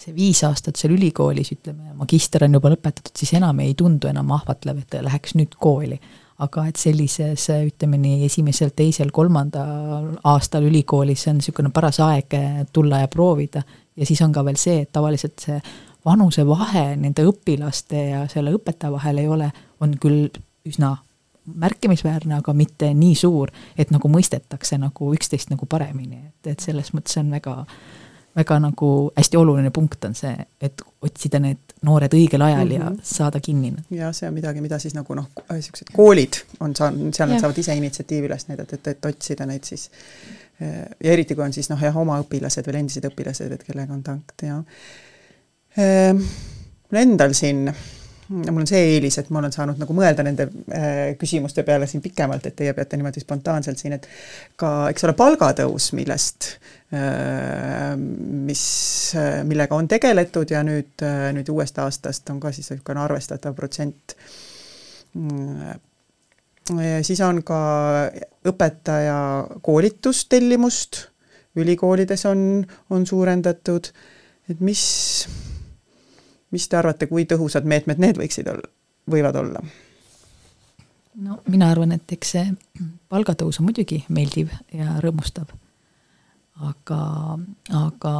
[0.00, 4.30] see viis aastat seal ülikoolis, ütleme, magister on juba lõpetatud, siis enam ei tundu enam
[4.36, 6.00] ahvatlev, et läheks nüüd kooli.
[6.36, 12.36] aga et sellises, ütleme nii, esimesel, teisel, kolmandal aastal ülikoolis, see on niisugune paras aeg
[12.76, 13.62] tulla ja proovida.
[13.96, 15.56] ja siis on ka veel see, et tavaliselt see
[16.06, 20.30] vanusevahe nende õpilaste ja selle õpetaja vahel ei ole, on küll
[20.66, 20.96] üsna
[21.46, 26.92] märkimisväärne, aga mitte nii suur, et nagu mõistetakse nagu üksteist nagu paremini, et, et selles
[26.94, 27.60] mõttes on väga
[28.36, 32.74] väga nagu hästi oluline punkt on see, et otsida need noored õigel ajal mm -hmm.
[32.74, 32.98] ja mhm.
[33.02, 33.72] saada kinni.
[33.90, 37.58] jah, see on midagi, mida siis nagu noh, niisugused koolid on saanud, seal nad saavad
[37.58, 39.90] ise initsiatiivi üles näidata, et, et otsida neid siis
[40.60, 44.02] ja eriti, kui on siis noh, jah, oma õpilased veel endised õpilased, et kellega on
[44.02, 44.62] kontakt ja
[45.76, 47.66] mul endal siin
[48.28, 52.02] mul on see eelis, et ma olen saanud nagu mõelda nende äh, küsimuste peale siin
[52.02, 54.08] pikemalt, et teie peate niimoodi spontaanselt siin, et
[54.58, 56.50] ka, eks ole, palgatõus, millest
[56.94, 58.64] äh,, mis
[59.46, 64.16] millega on tegeletud ja nüüd äh,, nüüd uuest aastast on ka siis niisugune arvestatav protsent
[65.14, 65.76] mm,.
[67.06, 67.60] siis on ka
[68.50, 69.18] õpetaja
[69.62, 71.04] koolitustellimust,
[71.56, 72.40] ülikoolides on,
[72.90, 73.92] on suurendatud,
[74.50, 74.82] et mis
[76.56, 78.70] mis te arvate, kui tõhusad meetmed need võiksid olla,
[79.12, 79.62] võivad olla?
[81.26, 82.48] no mina arvan, et eks see
[83.12, 85.52] palgatõus on muidugi meeldiv ja rõõmustav.
[86.64, 87.00] aga,
[87.76, 88.14] aga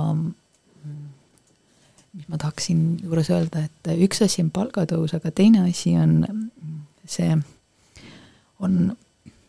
[2.17, 6.23] mis ma tahaksin juures öelda, et üks asi on palgatõus, aga teine asi on
[7.05, 7.37] see,
[8.65, 8.79] on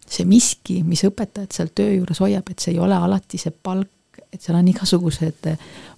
[0.07, 3.91] see miski, mis õpetajat seal töö juures hoiab, et see ei ole alati see palk,
[4.33, 5.51] et seal on igasugused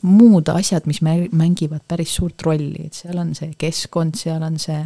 [0.08, 4.80] muud asjad, mis mängivad päris suurt rolli, et seal on see keskkond, seal on see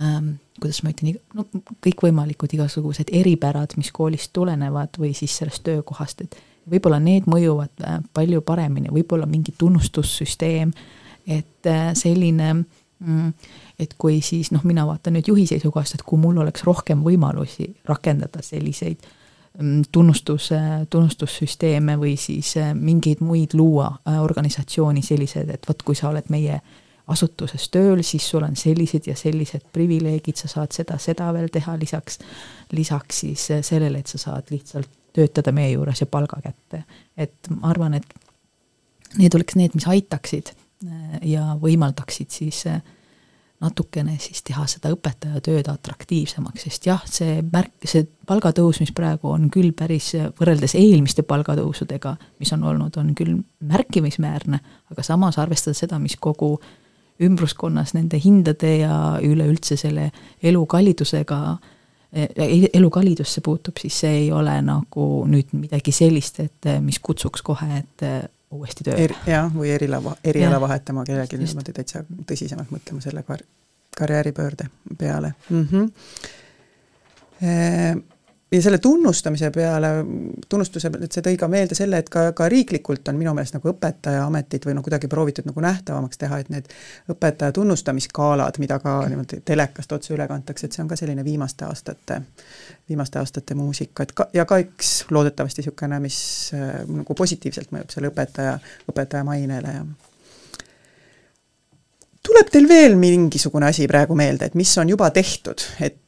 [0.00, 1.46] ähm, kuidas ma ütlen, no
[1.84, 6.38] kõikvõimalikud igasugused eripärad, mis koolist tulenevad või siis sellest töökohast, et
[6.70, 10.74] võib-olla need mõjuvad äh, palju paremini, võib-olla mingi tunnustussüsteem,
[11.26, 13.32] et äh, selline mm,
[13.80, 17.70] et kui siis noh, mina vaatan nüüd juhi seisukohast, et kui mul oleks rohkem võimalusi
[17.88, 19.16] rakendada selliseid äh,
[19.58, 20.50] Mm, tunnustus,
[20.90, 26.28] tunnustussüsteeme või siis äh, mingeid muid luua äh, organisatsiooni sellised, et vot kui sa oled
[26.30, 26.60] meie
[27.10, 31.74] asutuses tööl, siis sul on sellised ja sellised privileegid, sa saad seda, seda veel teha
[31.80, 32.20] lisaks,
[32.78, 36.84] lisaks siis äh, sellele, et sa saad lihtsalt töötada meie juures ja palga kätte.
[37.16, 40.54] et ma arvan, et need oleks need, mis aitaksid
[41.26, 42.78] ja võimaldaksid siis äh,
[43.60, 49.28] natukene siis teha seda õpetaja tööd atraktiivsemaks, sest jah, see märk, see palgatõus, mis praegu
[49.34, 53.36] on küll päris, võrreldes eelmiste palgatõusudega, mis on olnud, on küll
[53.68, 56.54] märkimisväärne, aga samas arvestades seda, mis kogu
[57.20, 60.08] ümbruskonnas nende hindade ja üleüldse selle
[60.42, 61.40] elukallidusega,
[62.16, 67.82] e-, elukallidusse puutub, siis see ei ole nagu nüüd midagi sellist, et mis kutsuks kohe,
[67.82, 68.08] et
[68.50, 69.14] uuesti tööle er,.
[69.26, 73.46] jah, või eriala, eriala vahetama kellelgi niimoodi täitsa tõsisemalt mõtlema selle kar-,
[73.98, 74.64] karjääripöörde
[74.98, 75.66] peale mm.
[75.72, 75.84] -hmm.
[78.52, 79.88] Ja selle tunnustamise peale,
[80.48, 83.70] tunnustuse, et see tõi ka meelde selle, et ka, ka riiklikult on minu meelest nagu
[83.70, 86.66] õpetajaametit või noh, kuidagi proovitud nagu nähtavamaks teha, et need
[87.14, 91.68] õpetaja tunnustamisskaalad, mida ka niimoodi telekast otse üle kantakse, et see on ka selline viimaste
[91.68, 92.20] aastate,
[92.90, 96.20] viimaste aastate muusika, et ka, ja ka üks loodetavasti niisugune, mis
[96.56, 98.58] äh, nagu positiivselt mõjub selle õpetaja,
[98.90, 99.86] õpetaja mainele ja
[102.26, 106.02] tuleb teil veel mingisugune asi praegu meelde, et mis on juba tehtud, et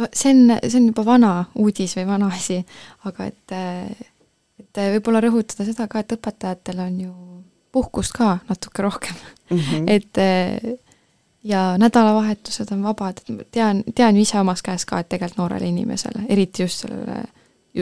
[0.00, 2.60] no see on, see on juba vana uudis või vana asi,
[3.08, 3.56] aga et,
[4.60, 7.14] et võib-olla rõhutada seda ka, et õpetajatel on ju
[7.72, 9.16] puhkust ka natuke rohkem
[9.50, 9.58] mm.
[9.58, 9.84] -hmm.
[9.96, 10.80] et
[11.44, 16.24] ja nädalavahetused on vabad, et tean, tean ise omast käest ka, et tegelikult noorele inimesele,
[16.28, 17.22] eriti just sellele,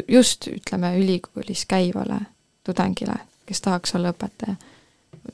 [0.08, 2.20] just ütleme, ülikoolis käivale
[2.64, 4.54] tudengile, kes tahaks olla õpetaja,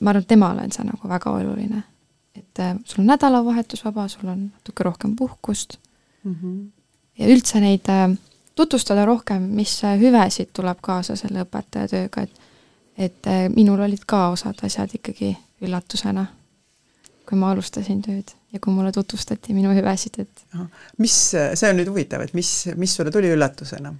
[0.01, 1.83] ma arvan, et temale on see nagu väga oluline.
[2.35, 5.77] et sul on nädalavahetus vaba, sul on natuke rohkem puhkust
[6.23, 6.74] mm, -hmm
[7.19, 8.07] ja üldse neid äh,
[8.55, 12.41] tutvustada rohkem, mis äh, hüvesid tuleb kaasa selle õpetaja tööga, et
[12.95, 15.33] et äh, minul olid ka osad asjad ikkagi
[15.65, 16.25] üllatusena,
[17.27, 20.43] kui ma alustasin tööd ja kui mulle tutvustati minu hüvesid, et
[21.03, 23.91] mis, see on nüüd huvitav, et mis, mis sulle tuli üllatusena?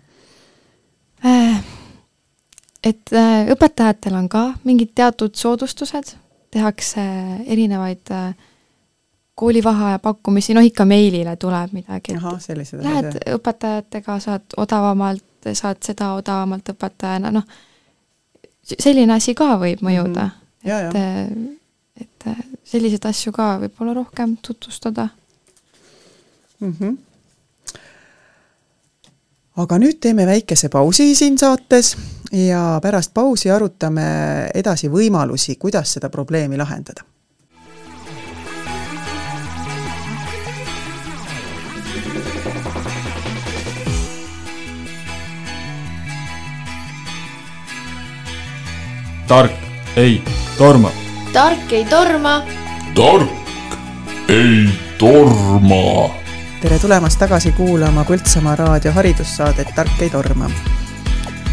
[2.86, 3.12] Et
[3.51, 6.13] õpetajatel on ka mingid teatud soodustused,
[6.56, 7.04] tehakse
[7.51, 8.32] erinevaid äh,
[9.36, 12.15] koolivaheaja pakkumisi, noh ikka meilile tuleb midagi.
[12.82, 17.43] Lähed õpetajatega, saad odavamalt, saad seda odavamalt õpetajana, noh,
[18.65, 20.71] selline asi ka võib mõjuda mm.
[20.93, 21.58] -hmm.
[22.02, 25.08] et, et selliseid asju ka võib-olla rohkem tutvustada
[26.60, 26.76] mm.
[26.80, 26.98] -hmm.
[29.56, 31.95] aga nüüd teeme väikese pausi siin saates
[32.32, 34.06] ja pärast pausi arutame
[34.54, 37.06] edasi võimalusi, kuidas seda probleemi lahendada.
[49.27, 49.51] Tark
[49.95, 50.23] ei
[50.57, 50.91] torma.
[51.33, 52.43] tark ei torma.
[52.95, 53.29] tark
[54.29, 56.13] ei torma.
[56.61, 60.49] tere tulemast tagasi kuulama Põltsamaa raadio haridussaadet Tark ei torma.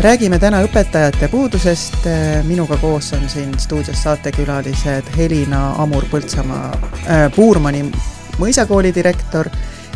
[0.00, 2.04] räägime täna õpetajate puudusest,
[2.44, 7.86] minuga koos on siin stuudios saatekülalised Helina Amur Põltsamaa äh,, Puurmani
[8.38, 9.48] mõisakooli direktor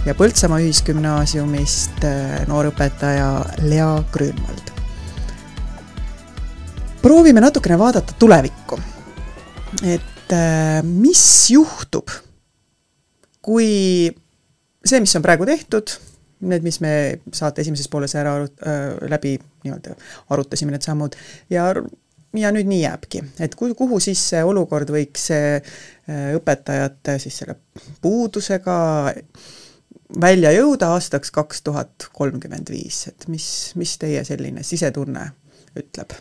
[0.07, 4.76] ja Põltsamaa Ühisgümnaasiumist äh, noorõpetaja Lea Grünwald
[7.07, 8.79] proovime natukene vaadata tulevikku.
[9.87, 12.11] et äh, mis juhtub,
[13.43, 13.69] kui
[14.87, 15.93] see, mis on praegu tehtud,
[16.51, 16.93] need, mis me
[17.35, 19.95] saate esimeses pooles ära arut- äh,, läbi nii-öelda
[20.35, 21.15] arutasime, need sammud,
[21.53, 21.69] ja
[22.37, 25.77] ja nüüd nii jääbki, et ku-, kuhu siis see olukord võiks äh,
[26.37, 27.55] õpetajate siis selle
[28.03, 28.79] puudusega
[30.23, 35.31] välja jõuda aastaks kaks tuhat kolmkümmend viis, et mis, mis teie selline sisetunne
[35.79, 36.19] ütleb?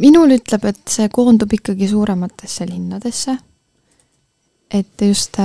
[0.00, 3.36] Minul ütleb, et see koondub ikkagi suurematesse linnadesse.
[4.74, 5.36] et just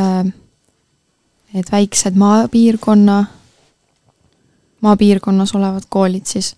[1.53, 3.25] need väiksed maapiirkonna,
[4.81, 6.55] maapiirkonnas olevad koolid siis,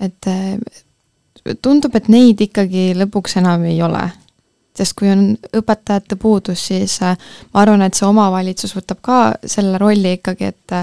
[0.00, 0.28] et
[1.62, 4.02] tundub, et neid ikkagi lõpuks enam ei ole.
[4.74, 10.16] sest kui on õpetajate puudus, siis ma arvan, et see omavalitsus võtab ka selle rolli
[10.18, 10.74] ikkagi, et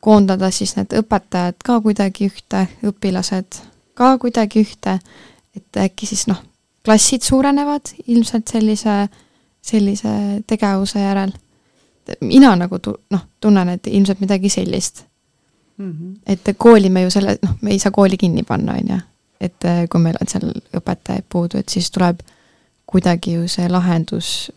[0.00, 3.60] koondada siis need õpetajad ka kuidagi ühte, õpilased
[3.96, 4.98] ka kuidagi ühte,
[5.56, 6.42] et äkki siis noh,
[6.84, 9.06] klassid suurenevad ilmselt sellise,
[9.64, 10.14] sellise
[10.46, 11.32] tegevuse järel.
[12.20, 15.04] mina nagu tu-, noh, tunnen, et ilmselt midagi sellist
[15.76, 15.92] mm.
[15.92, 16.14] -hmm.
[16.26, 19.00] et kooli me ju selle, noh, me ei saa kooli kinni panna, on ju.
[19.40, 22.20] et kui meil on seal õpetajaid puudu, et siis tuleb
[22.86, 24.52] kuidagi ju see lahendus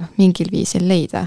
[0.00, 1.26] noh, mingil viisil leida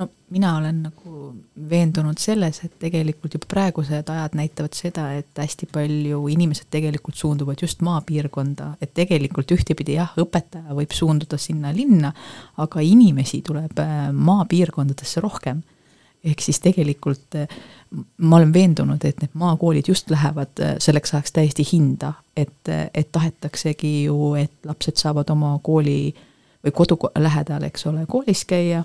[0.00, 1.34] no mina olen nagu
[1.70, 7.60] veendunud selles, et tegelikult juba praegused ajad näitavad seda, et hästi palju inimesed tegelikult suunduvad
[7.62, 12.12] just maapiirkonda, et tegelikult ühtepidi jah, õpetaja võib suunduda sinna linna,
[12.64, 15.62] aga inimesi tuleb äh, maapiirkondadesse rohkem.
[16.24, 17.60] ehk siis tegelikult äh,
[18.16, 23.12] ma olen veendunud, et need maakoolid just lähevad äh, selleks ajaks täiesti hinda, et, et
[23.12, 26.14] tahetaksegi ju, et lapsed saavad oma kooli
[26.64, 28.84] või kodu lähedal, eks ole, koolis käia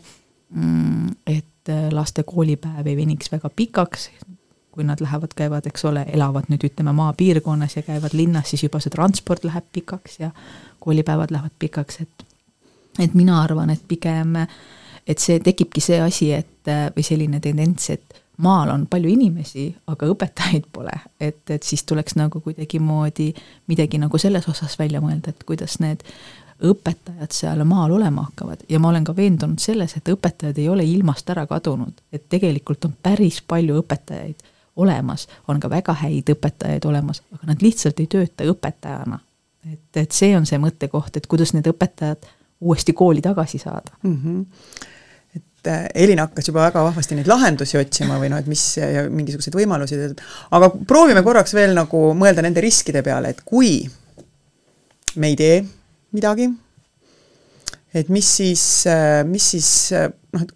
[1.28, 4.10] et äh, laste koolipäev ei veniks väga pikaks,
[4.72, 8.82] kui nad lähevad, käivad, eks ole, elavad nüüd ütleme maapiirkonnas ja käivad linnas, siis juba
[8.84, 10.32] see transport läheb pikaks ja
[10.80, 12.26] koolipäevad lähevad pikaks, et
[13.00, 14.38] et mina arvan, et pigem,
[15.08, 20.08] et see tekibki see asi, et või selline tendents, et maal on palju inimesi, aga
[20.12, 23.32] õpetajaid pole, et, et siis tuleks nagu kuidagimoodi
[23.72, 26.04] midagi nagu selles osas välja mõelda, et kuidas need
[26.64, 28.64] õpetajad seal maal olema hakkavad.
[28.70, 32.86] Ja ma olen ka veendunud selles, et õpetajad ei ole ilmast ära kadunud, et tegelikult
[32.88, 38.08] on päris palju õpetajaid olemas, on ka väga häid õpetajaid olemas, aga nad lihtsalt ei
[38.12, 39.20] tööta õpetajana.
[39.72, 42.28] et, et see on see mõttekoht, et kuidas need õpetajad
[42.62, 43.92] uuesti kooli tagasi saada.
[44.04, 44.20] Mm.
[44.24, 44.46] -hmm
[45.68, 49.56] äh, Elina hakkas juba väga vahvasti neid lahendusi otsima või noh, et mis ja mingisuguseid
[49.56, 49.98] võimalusi,
[50.52, 53.90] aga proovime korraks veel nagu mõelda nende riskide peale, et kui
[55.16, 55.66] me ei tee
[56.16, 56.50] midagi,
[57.96, 58.64] et mis siis,
[59.30, 59.70] mis siis
[60.36, 60.48] noh,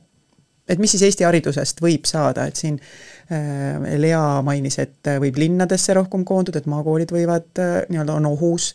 [0.69, 5.95] et mis siis Eesti haridusest võib saada, et siin äh, Lea mainis, et võib linnadesse
[5.97, 8.71] rohkem koonduda, et maakoolid võivad äh, nii-öelda on ohus,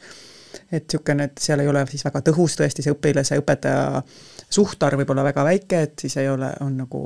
[0.70, 4.03] et niisugune, et seal ei ole siis väga tõhus tõesti see õpilase, õpetaja
[4.55, 7.05] suhtarv võib olla väga väike, et siis ei ole, on nagu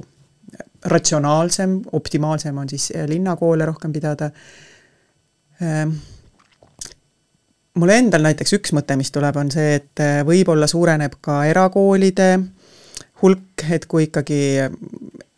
[0.89, 4.31] ratsionaalsem, optimaalsem on siis linnakoole rohkem pidada
[7.79, 12.29] mul endal näiteks üks mõte, mis tuleb, on see, et äh, võib-olla suureneb ka erakoolide
[13.23, 14.77] hulk, et kui ikkagi äh,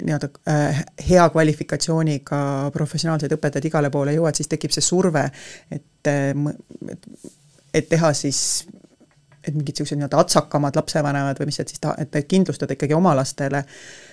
[0.05, 2.43] nii-öelda äh, hea kvalifikatsiooniga
[2.75, 5.27] professionaalsed õpetajad igale poole jõuavad, siis tekib see surve,
[5.71, 7.09] et, et,
[7.75, 8.45] et teha siis
[9.41, 13.15] et mingid niisugused nii-öelda atsakamad lapsevanemad või mis, et siis ta, et kindlustada ikkagi oma
[13.17, 14.10] lastele äh,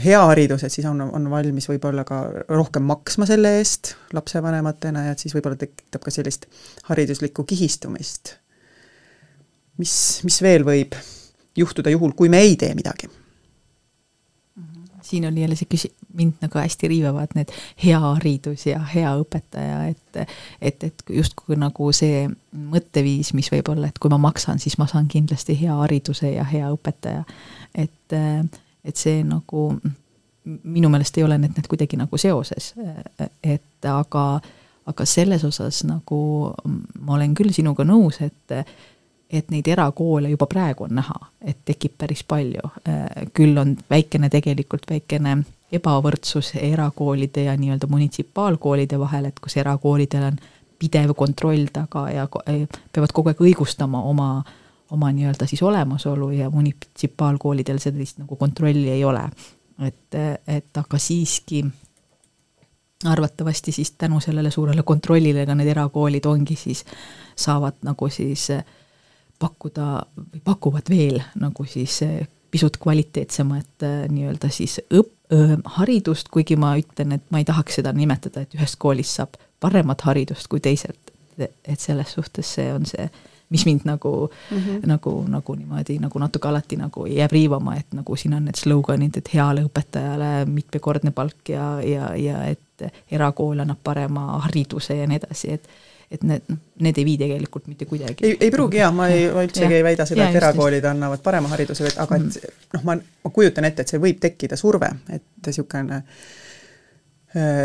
[0.00, 5.12] hea haridus, et siis on, on valmis võib-olla ka rohkem maksma selle eest lapsevanematena ja
[5.12, 6.46] et siis võib-olla tekitab ka sellist
[6.88, 8.38] hariduslikku kihistumist.
[9.76, 9.94] mis,
[10.24, 10.96] mis veel võib
[11.56, 13.10] juhtuda juhul, kui me ei tee midagi?
[15.10, 17.52] siin oli jälle see küsi-, mind nagu hästi riivavad need
[17.84, 20.20] hea haridus ja hea õpetaja, et
[20.60, 24.86] et, et justkui nagu see mõtteviis, mis võib olla, et kui ma maksan, siis ma
[24.90, 27.24] saan kindlasti hea hariduse ja hea õpetaja.
[27.74, 28.44] et äh,
[28.84, 29.66] et see nagu
[30.44, 32.72] minu meelest ei ole need, need kuidagi nagu seoses,
[33.44, 34.24] et aga,
[34.88, 36.20] aga selles osas nagu
[37.00, 38.56] ma olen küll sinuga nõus, et
[39.30, 41.14] et neid erakoole juba praegu on näha,
[41.46, 42.70] et tekib päris palju.
[43.34, 45.36] küll on väikene, tegelikult väikene
[45.72, 50.40] ebavõrdsus erakoolide ja nii-öelda munitsipaalkoolide vahel, et kus erakoolidel on
[50.80, 52.26] pidev kontroll taga ja
[52.92, 54.42] peavad kogu aeg õigustama oma,
[54.90, 59.22] oma nii-öelda siis olemasolu ja munitsipaalkoolidel sellist nagu kontrolli ei ole.
[59.86, 60.16] Et,
[60.48, 61.64] et aga siiski
[63.04, 66.84] arvatavasti siis tänu sellele suurele kontrollile ka need erakoolid ongi siis,
[67.36, 68.50] saavad nagu siis
[69.38, 72.02] pakkuda või pakuvad veel nagu siis
[72.50, 75.16] pisut kvaliteetsemat nii-öelda siis õp-,
[75.64, 80.02] haridust, kuigi ma ütlen, et ma ei tahaks seda nimetada, et ühest koolist saab paremat
[80.08, 83.06] haridust kui teiselt, et selles suhtes see on see
[83.50, 84.86] mis mind nagu mm, -hmm.
[84.86, 89.16] nagu, nagu niimoodi nagu natuke alati nagu jääb riivama, et nagu siin on need sloganid,
[89.16, 95.22] et heale õpetajale mitmekordne palk ja, ja, ja et erakool annab parema hariduse ja nii
[95.22, 95.70] edasi, et
[96.10, 98.26] et need, noh, need ei vii tegelikult mitte kuidagi.
[98.26, 101.48] ei, ei pruugi jaa, ma ei, ma üldsegi ei väida seda, et erakoolid annavad parema
[101.48, 102.56] hariduse, aga et mhm.
[102.74, 106.02] noh, ma, ma kujutan ette, et see võib tekkida surve, et niisugune Äh,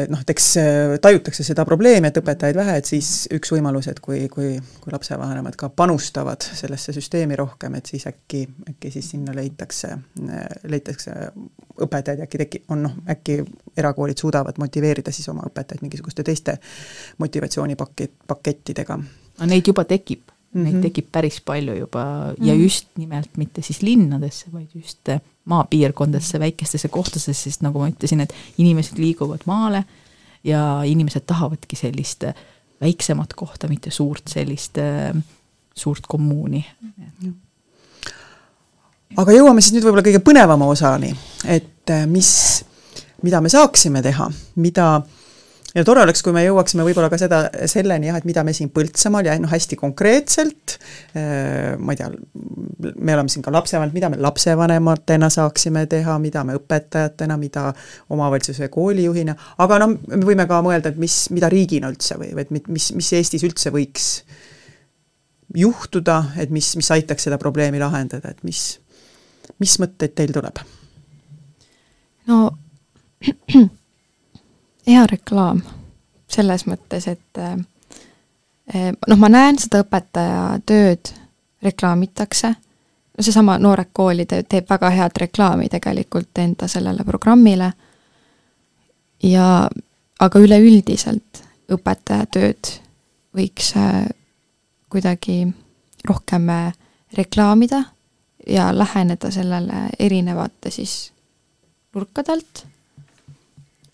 [0.09, 3.99] noh, et eks äh, tajutakse seda probleemi, et õpetajaid vähe, et siis üks võimalus, et
[4.03, 4.51] kui, kui,
[4.81, 8.43] kui lapsevanemad ka panustavad sellesse süsteemi rohkem, et siis äkki,
[8.75, 11.15] äkki siis sinna leitakse, äh, leitakse
[11.81, 13.39] õpetajaid, äkki teki-, on noh, äkki
[13.77, 16.59] erakoolid suudavad motiveerida siis oma õpetajaid mingisuguste teiste
[17.17, 18.99] motivatsioonipakett, pakettidega.
[19.49, 20.63] Neid juba tekib mm, -hmm.
[20.63, 20.81] neid mhm.
[20.87, 22.47] tekib päris palju juba mm -hmm.
[22.47, 25.09] ja just nimelt mitte siis linnadesse, vaid just
[25.45, 29.83] maapiirkondadesse, väikestesse kohtadesse, sest nagu ma ütlesin, et inimesed liiguvad maale
[30.43, 32.23] ja inimesed tahavadki sellist
[32.81, 34.77] väiksemat kohta, mitte suurt sellist,
[35.75, 36.65] suurt kommuuni.
[39.17, 42.65] aga jõuame siis nüüd võib-olla kõige põnevama osani, et mis,
[43.23, 45.01] mida me saaksime teha, mida
[45.75, 48.71] ja tore oleks, kui me jõuaksime võib-olla ka seda, selleni jah, et mida me siin
[48.75, 50.77] Põltsamaal ja noh, hästi konkreetselt,
[51.17, 52.09] äh, ma ei tea,
[52.95, 57.67] me oleme siin ka lapsevanemad, mida me lapsevanematena saaksime teha, mida me õpetajatena, mida
[58.13, 62.47] omavalitsuse koolijuhina, aga noh, me võime ka mõelda, et mis, mida riigina üldse või, või
[62.47, 64.09] et mis, mis Eestis üldse võiks
[65.55, 68.67] juhtuda, et mis, mis aitaks seda probleemi lahendada, et mis,
[69.61, 70.63] mis mõtteid teil tuleb?
[72.25, 72.45] no
[74.87, 75.61] hea reklaam.
[76.27, 77.57] Selles mõttes, et eh,
[78.73, 81.11] eh, noh, ma näen seda õpetaja tööd
[81.63, 82.49] reklaamitakse,
[83.17, 87.71] no seesama Noorek Kooli teeb väga head reklaami tegelikult enda sellele programmile.
[89.23, 89.69] Ja
[90.19, 92.73] aga üleüldiselt õpetaja tööd
[93.37, 94.09] võiks eh,
[94.89, 95.43] kuidagi
[96.05, 96.49] rohkem
[97.17, 97.83] reklaamida
[98.47, 101.11] ja läheneda sellele erinevate siis
[101.95, 102.65] nurkadelt,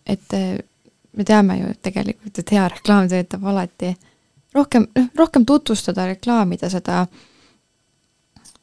[0.05, 0.33] et
[1.18, 3.95] me teame ju tegelikult, et hea reklaam töötab alati.
[4.55, 7.05] Rohkem, noh, rohkem tutvustada, reklaamida seda,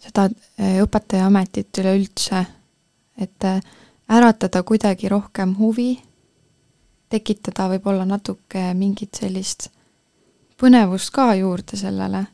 [0.04, 0.28] seda
[0.58, 2.44] eh, õpetajaametit üleüldse,
[3.18, 3.60] et eh,
[4.08, 5.94] äratada kuidagi rohkem huvi,
[7.08, 9.70] tekitada võib-olla natuke mingit sellist
[10.60, 12.24] põnevust ka juurde sellele,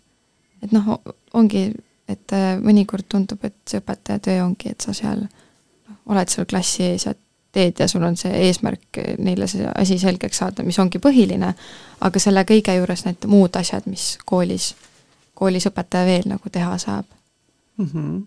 [0.62, 0.96] et noh,
[1.38, 1.68] ongi,
[2.10, 6.50] et eh, mõnikord tundub, et see õpetaja töö ongi, et sa seal noh, oled seal
[6.50, 7.14] klassi ees ja
[7.54, 11.54] teed ja sul on see eesmärk neile see asi selgeks saada, mis ongi põhiline,
[12.00, 14.72] aga selle kõige juures need muud asjad, mis koolis,
[15.34, 17.06] koolis õpetaja veel nagu teha saab
[17.78, 17.90] mm.
[17.90, 18.22] -hmm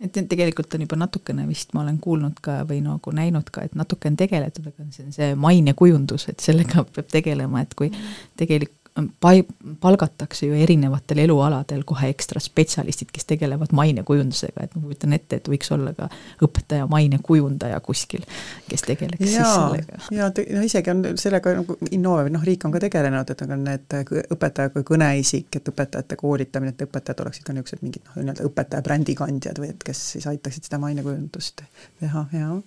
[0.00, 3.74] et tegelikult on juba natukene vist, ma olen kuulnud ka või nagu näinud ka, et
[3.78, 7.90] natuke on tegeletud, aga see on see mainekujundus, et sellega peab tegelema, et kui
[8.38, 8.76] tegelik,
[9.20, 9.44] pai-,
[9.80, 15.50] palgatakse ju erinevatel elualadel kohe ekstra spetsialistid, kes tegelevad mainekujundusega, et ma kujutan ette, et
[15.50, 16.08] võiks olla ka
[16.44, 18.24] õpetaja mainekujundaja kuskil,
[18.68, 20.00] kes tegeleks ja, siis sellega.
[20.18, 23.98] jaa, no isegi on sellega nagu Innove, noh riik on ka tegelenud, et on need
[24.36, 28.84] õpetaja kui kõneisik, et õpetajate koolitamine, et õpetajad oleksid ka niisugused mingid noh, nii-öelda õpetaja
[28.86, 31.64] brändikandjad või et kes siis aitaksid seda mainekujundust
[32.00, 32.60] teha, jaa.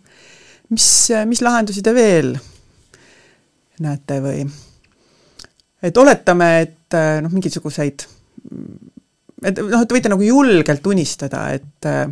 [0.69, 0.89] mis,
[1.29, 2.35] mis lahendusi te veel
[3.81, 4.43] näete või
[5.83, 8.05] et oletame, et äh, noh, mingisuguseid,
[9.45, 12.05] et noh, te võite nagu julgelt unistada, et äh,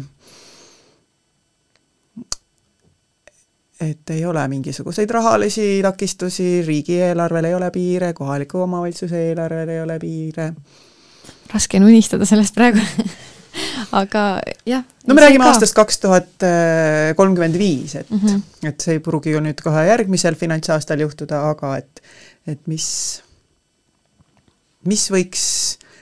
[3.80, 9.99] et ei ole mingisuguseid rahalisi takistusi, riigieelarvel ei ole piire, kohaliku omavalitsuse eelarvel ei ole
[9.99, 10.53] piire.
[11.53, 12.84] raske on unistada sellest praegu
[14.01, 14.26] aga
[14.67, 14.84] jah.
[15.07, 15.53] no me räägime ka.
[15.53, 16.45] aastast kaks tuhat
[17.15, 18.67] kolmkümmend viis, et mm, -hmm.
[18.67, 22.03] et see ei pruugi ju nüüd kohe järgmisel finantsaastal juhtuda, aga et,
[22.47, 22.89] et mis
[24.88, 25.45] mis võiks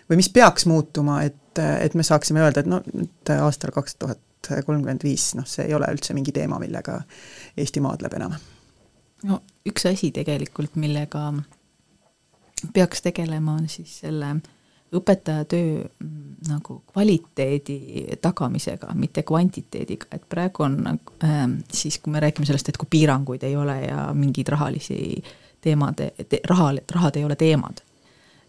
[0.10, 4.24] või mis peaks muutuma, et, et me saaksime öelda, et no nüüd aastal kaks tuhat
[4.48, 7.02] kolmkümmend viis, noh, see ei ole üldse mingi teema, millega
[7.58, 8.36] Eesti maadleb enam.
[9.28, 11.32] no üks asi tegelikult, millega
[12.74, 14.36] peaks tegelema, on siis selle
[14.96, 21.42] õpetaja töö mm, nagu kvaliteedi tagamisega, mitte kvantiteediga, et praegu on äh,
[21.74, 25.18] siis, kui me räägime sellest, et kui piiranguid ei ole ja mingeid rahalisi
[25.62, 27.84] teemade te,, raha, rahad ei ole teemad,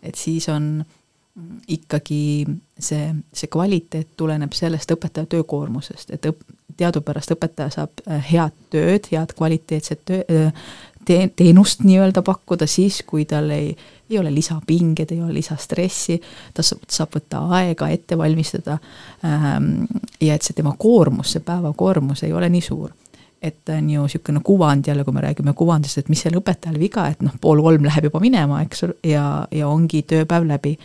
[0.02, 2.46] et siis on mm, ikkagi
[2.78, 6.46] see, see kvaliteet tuleneb sellest õpetaja töökoormusest, et õp-,
[6.78, 10.68] teadupärast õpetaja saab äh, head tööd, head kvaliteetset töö, äh,
[11.08, 13.72] te-, teenust nii-öelda pakkuda siis, kui tal ei,
[14.10, 16.18] ei ole lisapinged, ei ole lisastressi,
[16.54, 18.78] ta saab võtta aega ette valmistada
[19.24, 19.86] ähm,
[20.20, 22.94] ja et see tema koormus, see päevakoormus ei ole nii suur.
[23.42, 27.06] Et on ju niisugune kuvand jälle, kui me räägime kuvandist, et mis seal õpetajal viga,
[27.08, 29.24] et noh, pool kolm läheb juba minema, eks ole, ja,
[29.54, 30.78] ja ongi tööpäev läbi.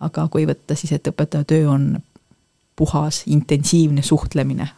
[0.00, 1.96] aga kui võtta siis, et õpetaja töö on
[2.78, 4.68] puhas intensiivne suhtlemine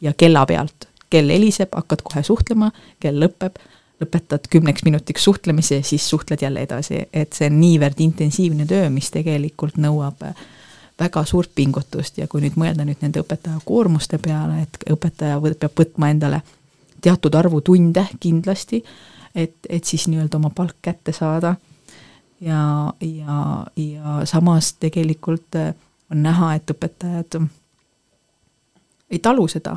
[0.00, 3.58] ja kella pealt, kell heliseb, hakkad kohe suhtlema, kell lõpeb
[4.00, 9.10] lõpetad kümneks minutiks suhtlemise siis suhtled jälle edasi, et see on niivõrd intensiivne töö, mis
[9.10, 10.22] tegelikult nõuab
[11.00, 15.78] väga suurt pingutust ja kui nüüd mõelda nüüd nende õpetaja koormuste peale, et õpetaja peab
[15.78, 16.42] võtma endale
[17.00, 18.82] teatud arvu tunde kindlasti,
[19.34, 21.56] et, et siis nii-öelda oma palk kätte saada.
[22.40, 25.56] ja, ja, ja samas tegelikult
[26.10, 27.40] on näha, et õpetajad
[29.10, 29.76] ei talu seda,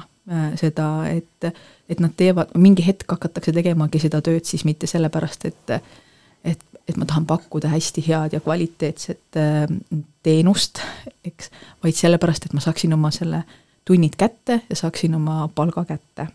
[0.55, 1.53] seda, et
[1.91, 5.73] et nad teevad, mingi hetk hakatakse tegemagi seda tööd siis mitte sellepärast, et
[6.91, 9.65] et, ma tahan pakkuda hästi head ja kvaliteetset äh,
[10.23, 10.81] teenust,
[11.25, 11.51] eks,
[11.83, 13.43] vaid sellepärast, et ma saaksin oma selle
[13.87, 16.27] tunnid kätte ja saaksin oma palga kätte.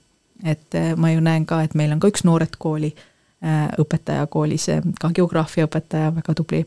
[0.44, 4.26] et äh, ma ju näen ka, et meil on ka üks Noored Kooli äh, õpetaja
[4.26, 4.68] koolis,
[5.00, 6.64] ka geograafiaõpetaja, väga tubli,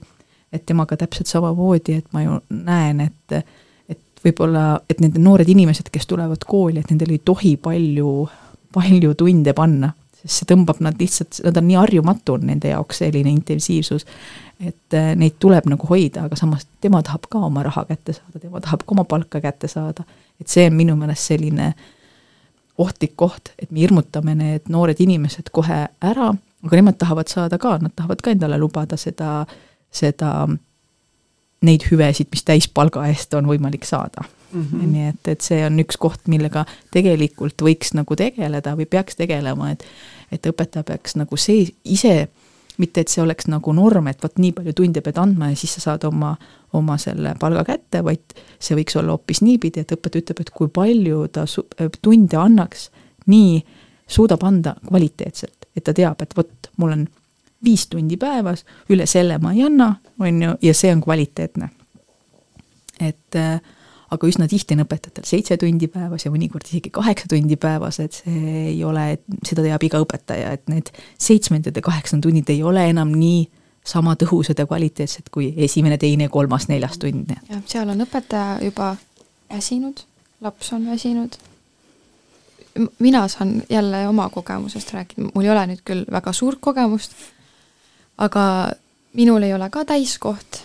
[0.53, 3.41] et temaga täpselt samamoodi, et ma ju näen, et
[3.89, 8.29] et võib-olla, et need noored inimesed, kes tulevad kooli, et nendel ei tohi palju
[8.73, 13.31] palju tunde panna, sest see tõmbab nad lihtsalt, nad on nii harjumatu nende jaoks, selline
[13.31, 14.05] intensiivsus,
[14.59, 18.41] et äh, neid tuleb nagu hoida, aga samas tema tahab ka oma raha kätte saada,
[18.41, 20.03] tema tahab ka oma palka kätte saada.
[20.39, 21.73] et see on minu meelest selline
[22.79, 26.29] ohtlik koht, et me hirmutame need noored inimesed kohe ära,
[26.63, 29.45] aga nemad tahavad saada ka, nad tahavad ka endale lubada seda,
[29.91, 30.47] seda,
[31.61, 34.61] neid hüvesid, mis täispalga eest on võimalik saada mm.
[34.61, 34.91] -hmm.
[34.91, 39.71] nii et, et see on üks koht, millega tegelikult võiks nagu tegeleda või peaks tegelema,
[39.71, 39.83] et
[40.31, 42.29] et õpetaja peaks nagu see ise,
[42.77, 45.73] mitte et see oleks nagu norm, et vot nii palju tunde pead andma ja siis
[45.73, 46.35] sa saad oma,
[46.73, 50.69] oma selle palga kätte, vaid see võiks olla hoopis niipidi, et õpetaja ütleb, et kui
[50.73, 51.65] palju ta su-,
[52.01, 52.91] tunde annaks,
[53.25, 53.63] nii
[54.09, 57.07] suudab anda kvaliteetselt, et ta teab, et vot, mul on
[57.63, 61.69] viis tundi päevas, üle selle ma ei anna, on ju, ja see on kvaliteetne.
[62.99, 63.61] et äh,
[64.11, 68.17] aga üsna tihti on õpetajatel seitse tundi päevas ja mõnikord isegi kaheksa tundi päevas, et
[68.23, 69.05] see ei ole,
[69.47, 70.91] seda teab iga õpetaja, et need
[71.21, 73.45] seitsmendad ja kaheksandad tunnid ei ole enam nii
[73.89, 77.31] sama tõhusad ja kvaliteetsed kui esimene, teine, kolmas, neljas tund.
[77.49, 78.95] jah, seal on õpetaja juba
[79.49, 80.03] väsinud,
[80.45, 81.37] laps on väsinud,
[82.99, 87.15] mina saan jälle oma kogemusest rääkida, mul ei ole nüüd küll väga suurt kogemust,
[88.19, 88.43] aga
[89.17, 90.61] minul ei ole ka täiskoht,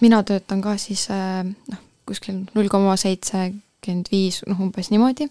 [0.00, 5.28] mina töötan ka siis noh, kuskil null koma seitsekümmend viis, noh umbes niimoodi,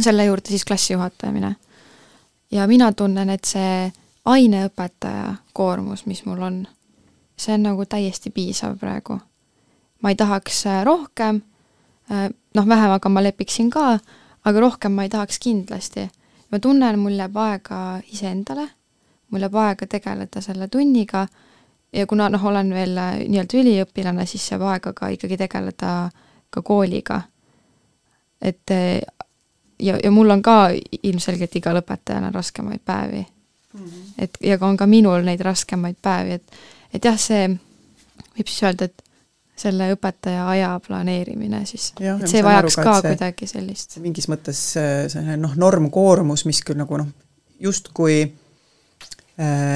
[0.00, 1.56] selle juurde siis klassijuhatamine.
[2.50, 3.92] ja mina tunnen, et see
[4.26, 6.60] aineõpetaja koormus, mis mul on,
[7.38, 9.18] see on nagu täiesti piisav praegu.
[10.02, 11.40] ma ei tahaks äh, rohkem,
[12.10, 13.98] äh, noh, vähem, aga ma lepiksin ka,
[14.44, 16.08] aga rohkem ma ei tahaks kindlasti.
[16.50, 18.68] ma tunnen, mul jääb aega iseendale,
[19.30, 21.26] mul jääb aega tegeleda selle tunniga
[21.92, 26.10] ja kuna noh, olen veel äh, nii-öelda üliõpilane, siis saab aega ka ikkagi tegeleda
[26.50, 27.22] ka kooliga.
[28.40, 29.00] et äh,
[29.80, 30.70] ja, ja mul on ka
[31.02, 33.26] ilmselgelt igal õpetajal on raskemaid päevi
[33.72, 33.84] mm.
[33.84, 34.12] -hmm.
[34.18, 36.52] et ja ka on ka minul neid raskemaid päevi, et
[36.94, 37.48] et jah, see
[38.36, 39.02] võib siis öelda, et
[39.56, 43.96] selle õpetaja aja planeerimine siis, et see vajaks ka see, kuidagi sellist.
[44.04, 47.08] mingis mõttes äh, selline noh, normkoormus, mis küll nagu noh,
[47.60, 48.26] justkui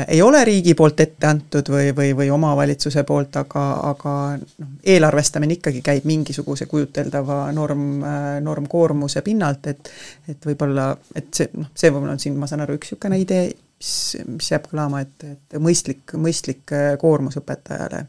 [0.09, 5.59] ei ole riigi poolt ette antud või, või, või omavalitsuse poolt, aga, aga noh, eelarvestamine
[5.59, 9.91] ikkagi käib mingisuguse kujuteldava norm äh,, normkoormuse pinnalt, et
[10.29, 13.51] et võib-olla, et see, noh, see võib-olla on siin, ma saan aru, üks niisugune idee,
[13.53, 13.93] mis,
[14.31, 18.07] mis jääb kõlama, et, et mõistlik, mõistlik äh, koormus õpetajale.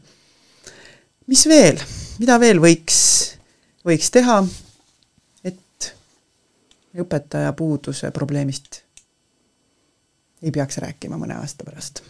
[1.28, 1.82] mis veel,
[2.22, 3.02] mida veel võiks,
[3.84, 4.38] võiks teha,
[5.44, 5.92] et
[6.96, 8.80] õpetaja puuduse probleemist
[10.42, 12.02] ei peaks rääkima mõne aasta pärast?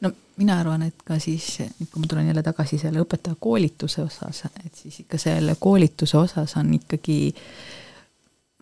[0.00, 4.44] no mina arvan, et ka siis, kui ma tulen jälle tagasi selle õpetaja koolituse osas,
[4.64, 7.18] et siis ikka selle koolituse osas on ikkagi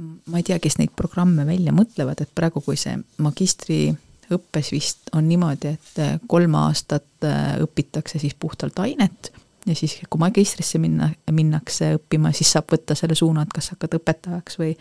[0.00, 5.28] ma ei tea, kes neid programme välja mõtlevad, et praegu, kui see magistriõppes vist on
[5.28, 9.30] niimoodi, et kolm aastat äh, õpitakse siis puhtalt ainet
[9.66, 13.96] ja siis, kui magistrisse minna, minnakse õppima, siis saab võtta selle suuna, et kas hakkad
[13.98, 14.74] õpetajaks või,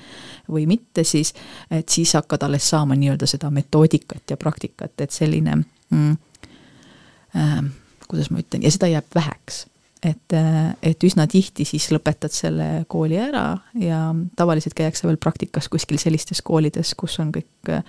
[0.52, 1.34] või mitte, siis,
[1.72, 6.18] et siis hakkad alles saama nii-öelda seda metoodikat ja praktikat, et selline mm,
[7.40, 7.62] äh,
[8.08, 9.66] kuidas ma ütlen, ja seda jääb väheks.
[10.04, 13.46] Et, äh, et üsna tihti siis lõpetad selle kooli ära
[13.80, 17.86] ja tavaliselt käiakse veel praktikas kuskil sellistes koolides, kus on kõik äh,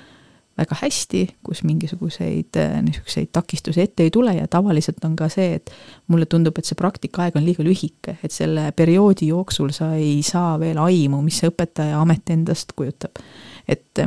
[0.58, 5.54] väga hästi, kus mingisuguseid äh, niisuguseid takistusi ette ei tule ja tavaliselt on ka see,
[5.58, 5.72] et
[6.08, 10.54] mulle tundub, et see praktikaaeg on liiga lühike, et selle perioodi jooksul sa ei saa
[10.62, 13.18] veel aimu, mis see õpetaja amet endast kujutab.
[13.68, 14.04] et,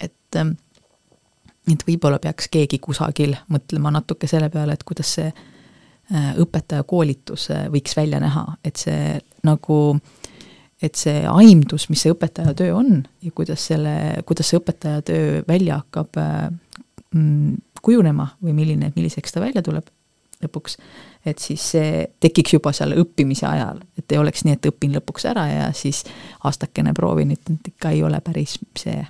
[0.00, 0.40] et,
[1.72, 7.68] et võib-olla peaks keegi kusagil mõtlema natuke selle peale, et kuidas see äh, õpetajakoolitus äh,
[7.74, 10.21] võiks välja näha, et see nagu äh,
[10.82, 13.94] et see aimdus, mis see õpetaja töö on ja kuidas selle,
[14.26, 16.46] kuidas see õpetaja töö välja hakkab äh,
[17.14, 19.90] mm, kujunema või milline, milliseks ta välja tuleb
[20.42, 20.76] lõpuks,
[21.26, 25.28] et siis see tekiks juba seal õppimise ajal, et ei oleks nii, et õpin lõpuks
[25.30, 26.02] ära ja siis
[26.42, 29.04] aastakene proovin, et ikka ei ole päris see.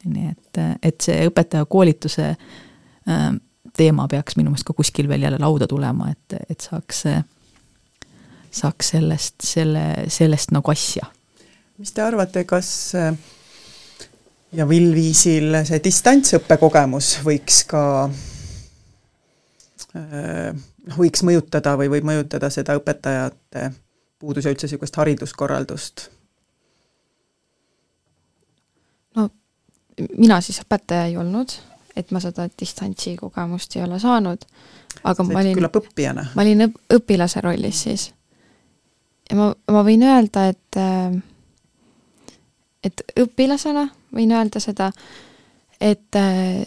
[0.00, 3.26] Nii et, et see õpetaja koolituse äh,
[3.76, 7.04] teema peaks minu meelest ka kuskil veel jälle lauda tulema, et, et saaks
[8.50, 11.06] saaks sellest, selle, sellest nagu asja.
[11.78, 13.14] mis te arvate, kas äh,
[14.52, 17.82] ja mil viisil see distantsõppe kogemus võiks ka
[19.94, 23.70] noh, võiks mõjutada või võib mõjutada seda õpetajate
[24.20, 26.08] puudus ja üldse niisugust hariduskorraldust?
[29.16, 29.28] no
[30.16, 31.54] mina siis õpetaja ei olnud,
[31.96, 34.46] et ma seda distantsi kogemust ei ole saanud,
[35.04, 35.68] aga Said ma olin
[36.34, 38.10] ma olin õp-, õpilase rollis siis
[39.30, 41.20] ja ma, ma võin öelda, et äh,
[42.84, 44.90] et õpilasena võin öelda seda,
[45.80, 46.64] et äh,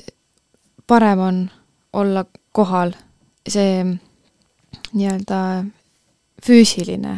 [0.88, 1.43] parem on
[1.93, 2.93] olla kohal
[3.49, 3.84] see
[4.93, 5.39] nii-öelda
[6.43, 7.18] füüsiline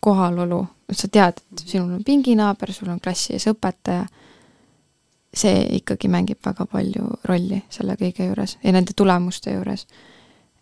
[0.00, 0.60] kohalolu,
[0.92, 4.04] sa tead, et sinul on pinginaaber, sul on klassi ees õpetaja,
[5.36, 9.86] see ikkagi mängib väga palju rolli selle kõige juures ja nende tulemuste juures.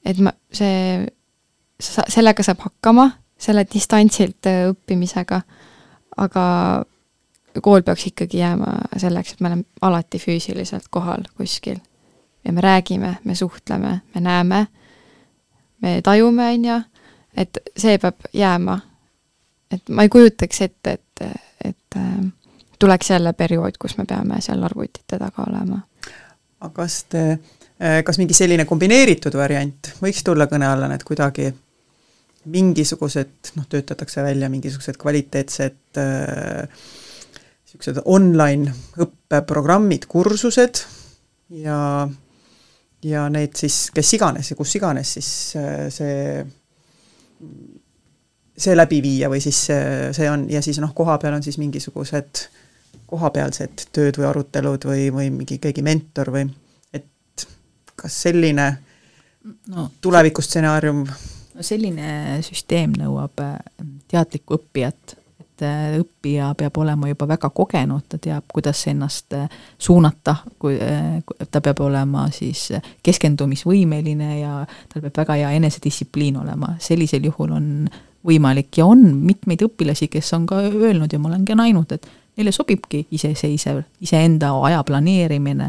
[0.05, 1.05] et ma, see,
[1.81, 5.41] sellega saab hakkama selle distantsilt äh, õppimisega,
[6.17, 6.45] aga
[7.63, 11.79] kool peaks ikkagi jääma selleks, et me oleme alati füüsiliselt kohal kuskil.
[12.45, 14.67] ja me räägime, me suhtleme, me näeme,
[15.83, 16.81] me tajume, on ju,
[17.37, 18.79] et see peab jääma.
[19.71, 21.27] et ma ei kujutaks ette, et,
[21.65, 22.25] et äh,
[22.79, 25.81] tuleks jälle periood, kus me peame seal arvutite taga olema.
[26.61, 27.39] aga kas te,
[27.81, 31.53] äh, kas mingi selline kombineeritud variant võiks tulla kõne alla, need kuidagi
[32.51, 36.01] mingisugused, noh, töötatakse välja mingisugused kvaliteetsed
[37.75, 40.85] niisugused äh, online õppeprogrammid, kursused
[41.65, 42.09] ja
[43.05, 45.31] ja need siis, kes iganes ja kus iganes siis
[45.61, 46.45] äh, see,
[48.57, 52.47] see läbi viia või siis see, see on, ja siis noh, kohapeal on siis mingisugused
[53.11, 56.49] kohapealsed tööd või arutelud või, või mingi keegi mentor või
[56.97, 57.47] et
[57.97, 58.69] kas selline
[59.69, 61.05] no, tulevikustsenaarium
[61.55, 63.59] no selline süsteem nõuab äh,
[64.11, 69.47] teadlikku õppijat, et äh, õppija peab olema juba väga kogenud, ta teab, kuidas ennast äh,
[69.79, 70.79] suunata, kui
[71.51, 72.69] ta peab olema siis
[73.05, 74.57] keskendumisvõimeline ja
[74.93, 77.71] tal peab väga hea enesedistsipliin olema, sellisel juhul on
[78.25, 82.07] võimalik ja on mitmeid õpilasi, kes on ka öelnud ja ma olen ka näinud, et
[82.39, 85.69] neile sobibki iseseisev, iseenda aja planeerimine,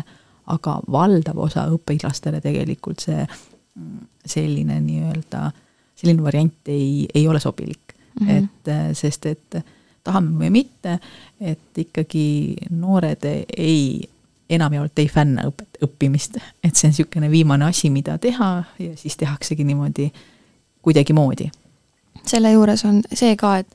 [0.53, 5.61] aga valdav osa õpilastele tegelikult see mm, selline nii-öelda äh,
[5.95, 8.27] selline variant ei, ei ole sobilik mm.
[8.27, 8.37] -hmm.
[8.37, 9.57] et äh, sest, et
[10.03, 10.99] tahame või mitte,
[11.41, 13.25] et ikkagi noored
[13.57, 14.09] ei,
[14.49, 19.17] enamjaolt ei fänna õpet, õppimist, et see on niisugune viimane asi, mida teha ja siis
[19.17, 20.11] tehaksegi niimoodi
[20.81, 21.49] kuidagimoodi.
[22.25, 23.67] selle juures on see ka, et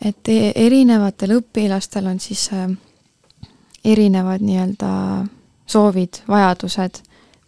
[0.00, 2.68] et e-, erinevatel õpilastel on siis äh,
[3.84, 4.90] erinevad nii-öelda
[5.66, 7.00] soovid, vajadused,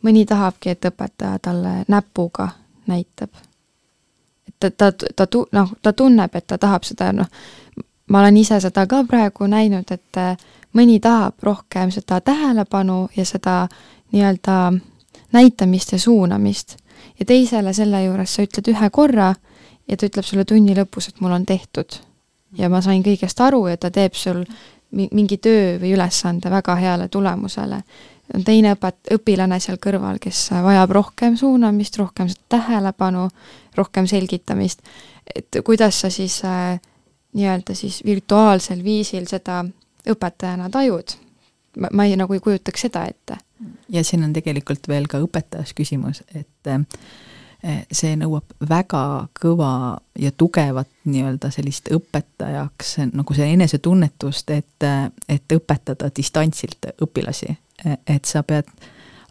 [0.02, 2.48] mõni tahabki, et õpetaja talle näpuga
[2.86, 3.47] näitab
[4.60, 7.26] ta, ta, ta tu-, noh, ta tunneb, et ta tahab seda, noh,
[8.08, 10.36] ma olen ise seda ka praegu näinud, et äh,
[10.76, 13.66] mõni tahab rohkem seda tähelepanu ja seda
[14.12, 14.72] nii-öelda
[15.32, 16.76] näitamist ja suunamist.
[17.20, 19.34] ja teisele selle juures sa ütled ühe korra
[19.88, 22.00] ja ta ütleb sulle tunni lõpus, et mul on tehtud.
[22.58, 24.44] ja ma sain kõigest aru ja ta teeb sul
[24.90, 27.82] mingi töö või ülesande väga heale tulemusele.
[28.34, 33.28] On teine õpet-, õpilane seal kõrval, kes vajab rohkem suunamist, rohkem tähelepanu,
[33.76, 34.82] rohkem selgitamist,
[35.34, 36.80] et kuidas sa siis äh,
[37.38, 39.62] nii-öelda siis virtuaalsel viisil seda
[40.08, 41.16] õpetajana tajud?
[41.78, 43.38] ma, ma ei, nagu ei kujutaks seda ette.
[43.88, 46.84] ja siin on tegelikult veel ka õpetajas küsimus, et äh,
[47.92, 49.02] see nõuab väga
[49.40, 54.88] kõva ja tugevat nii-öelda sellist õpetajaks nagu see enesetunnetust, et,
[55.28, 58.68] et õpetada distantsilt õpilasi, et sa pead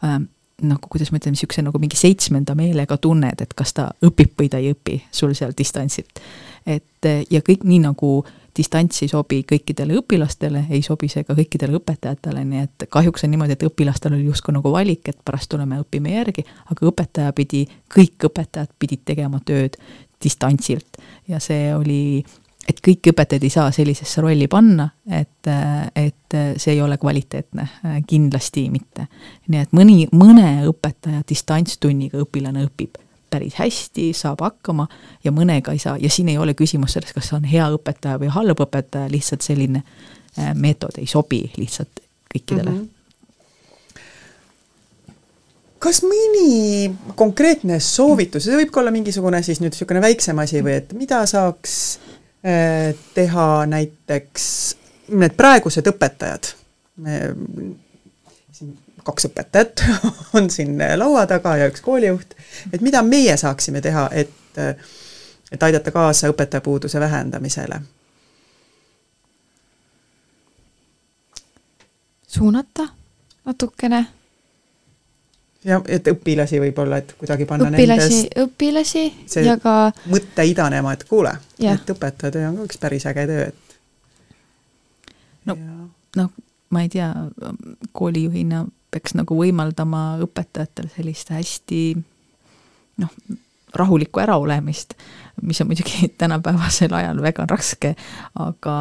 [0.04, 0.20] äh,
[0.62, 4.50] nagu kuidas ma ütlen, niisuguse nagu mingi seitsmenda meelega tunned, et kas ta õpib või
[4.50, 6.22] ta ei õpi sul seal distantsilt.
[6.66, 8.26] et ja kõik nii nagu
[8.58, 13.32] distants ei sobi kõikidele õpilastele, ei sobi see ka kõikidele õpetajatele, nii et kahjuks on
[13.34, 17.68] niimoodi, et õpilastel oli justkui nagu valik, et pärast tuleme, õpime järgi, aga õpetaja pidi,
[17.93, 19.78] kõik õpetajad pidid tegema tööd
[20.24, 20.98] distantsilt
[21.30, 22.26] ja see oli
[22.68, 25.47] et kõiki õpetajaid ei saa sellisesse rolli panna, et,
[25.95, 27.68] et see ei ole kvaliteetne,
[28.07, 29.07] kindlasti mitte.
[29.47, 32.99] nii et mõni, mõne õpetaja distantstunniga õpilane õpib
[33.30, 34.88] päris hästi, saab hakkama
[35.24, 38.32] ja mõnega ei saa ja siin ei ole küsimus selles, kas on hea õpetaja või
[38.32, 42.03] halb õpetaja, lihtsalt selline äh, meetod ei sobi lihtsalt
[42.34, 42.78] kõikidele mm.
[42.78, 42.93] -hmm
[45.78, 50.74] kas mõni konkreetne soovitus, see võib ka olla mingisugune siis nüüd niisugune väiksem asi või
[50.80, 51.76] et mida saaks
[53.13, 54.43] teha näiteks
[55.17, 56.51] need praegused õpetajad,
[58.51, 58.77] siin
[59.07, 59.83] kaks õpetajat
[60.38, 62.35] on siin laua taga ja üks koolijuht,
[62.73, 64.61] et mida meie saaksime teha, et,
[65.51, 67.81] et aidata kaasa õpetajapuuduse vähendamisele?
[72.27, 72.88] suunata
[73.45, 74.05] natukene.
[75.66, 79.05] Ja et õpilasi võib-olla, et kuidagi panna õpilasi, õpilasi
[79.45, 83.47] ja ka mõte idanema, et kuule, et õpetaja töö on ka üks päris äge töö,
[83.47, 83.80] et
[85.49, 85.58] no,
[86.16, 86.30] no
[86.70, 87.10] ma ei tea,
[87.95, 91.82] koolijuhina peaks nagu võimaldama õpetajatel sellist hästi
[93.01, 93.12] noh,
[93.78, 94.95] rahulikku äraolemist,
[95.41, 97.95] mis on muidugi tänapäevasel ajal väga raske,
[98.39, 98.78] aga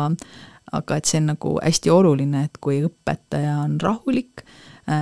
[0.75, 4.43] aga et see on nagu hästi oluline, et kui õpetaja on rahulik,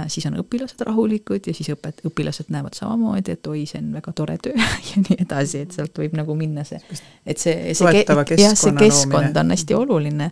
[0.09, 4.15] siis on õpilased rahulikud ja siis õpet-, õpilased näevad samamoodi, et oi, see on väga
[4.17, 4.57] tore töö
[4.91, 6.81] ja nii edasi, et sealt võib nagu minna see,
[7.27, 8.05] et see, see,
[8.41, 10.31] jah, see keskkond on hästi oluline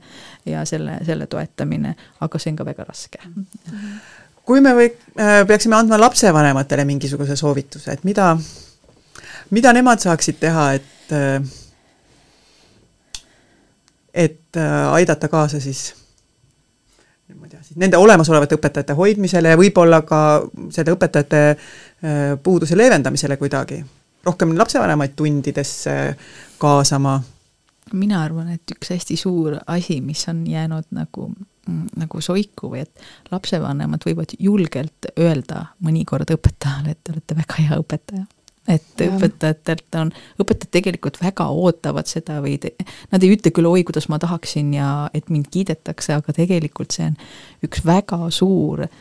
[0.48, 1.94] ja selle, selle toetamine,
[2.24, 3.20] aga see on ka väga raske.
[4.42, 8.32] Kui me või äh, peaksime andma lapsevanematele mingisuguse soovituse, et mida,
[9.54, 11.58] mida nemad saaksid teha, et äh,
[14.14, 15.92] et äh, aidata kaasa siis
[17.38, 20.20] ma ei tea, siis nende olemasolevate õpetajate hoidmisele ja võib-olla ka
[20.74, 21.56] selle õpetajate äh,
[22.42, 23.82] puuduse leevendamisele kuidagi,
[24.26, 25.96] rohkem lapsevanemaid tundidesse
[26.62, 27.20] kaasama.
[27.92, 31.28] Mina arvan, et üks hästi suur asi, mis on jäänud nagu,
[31.66, 37.58] mm, nagu soiku või et lapsevanemad võivad julgelt öelda mõnikord õpetajale, et te olete väga
[37.64, 38.28] hea õpetaja
[38.68, 39.08] et ja.
[39.10, 42.74] õpetajatelt on, õpetajad tegelikult väga ootavad seda või te,
[43.10, 47.08] nad ei ütle küll, oi, kuidas ma tahaksin ja et mind kiidetakse, aga tegelikult see
[47.10, 47.16] on
[47.66, 48.92] üks väga suur eh,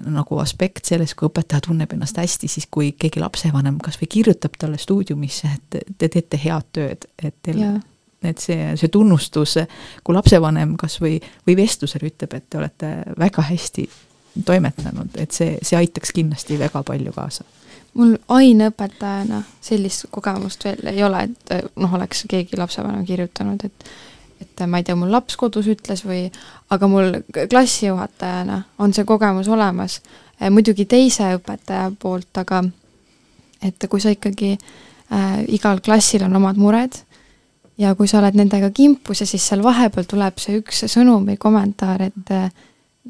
[0.00, 4.56] nagu aspekt selles, kui õpetaja tunneb ennast hästi, siis kui keegi lapsevanem kas või kirjutab
[4.58, 7.66] talle stuudiumisse, et te teete head tööd, et teil
[8.24, 9.58] et see, see tunnustus,
[10.02, 12.90] kui lapsevanem kas või, või vestlusel ütleb, et te olete
[13.20, 13.84] väga hästi
[14.44, 17.44] toimetanud, et see, see aitaks kindlasti väga palju kaasa.
[17.96, 23.90] Mul aineõpetajana sellist kogemust veel ei ole, et noh, oleks keegi lapsevanem kirjutanud, et
[24.40, 26.26] et ma ei tea, mul laps kodus ütles või,
[26.68, 30.02] aga mul klassijuhatajana on see kogemus olemas,
[30.52, 32.62] muidugi teise õpetaja poolt, aga
[33.64, 37.00] et kui sa ikkagi äh, igal klassil on omad mured
[37.80, 41.38] ja kui sa oled nendega kimpus ja siis seal vahepeal tuleb see üks sõnum või
[41.40, 42.50] kommentaar, et äh,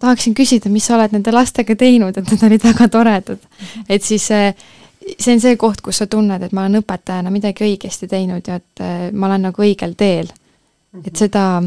[0.00, 3.38] tahaksin küsida, mis sa oled nende lastega teinud, et nad olid väga toredad.
[3.88, 4.52] et siis äh,
[5.18, 8.60] see on see koht, kus sa tunned, et ma olen õpetajana midagi õigesti teinud ja
[8.60, 10.30] et äh, ma olen nagu õigel teel.
[10.96, 11.18] et mhm.
[11.18, 11.62] seda,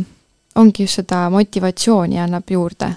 [0.56, 2.94] ongi just seda motivatsiooni annab juurde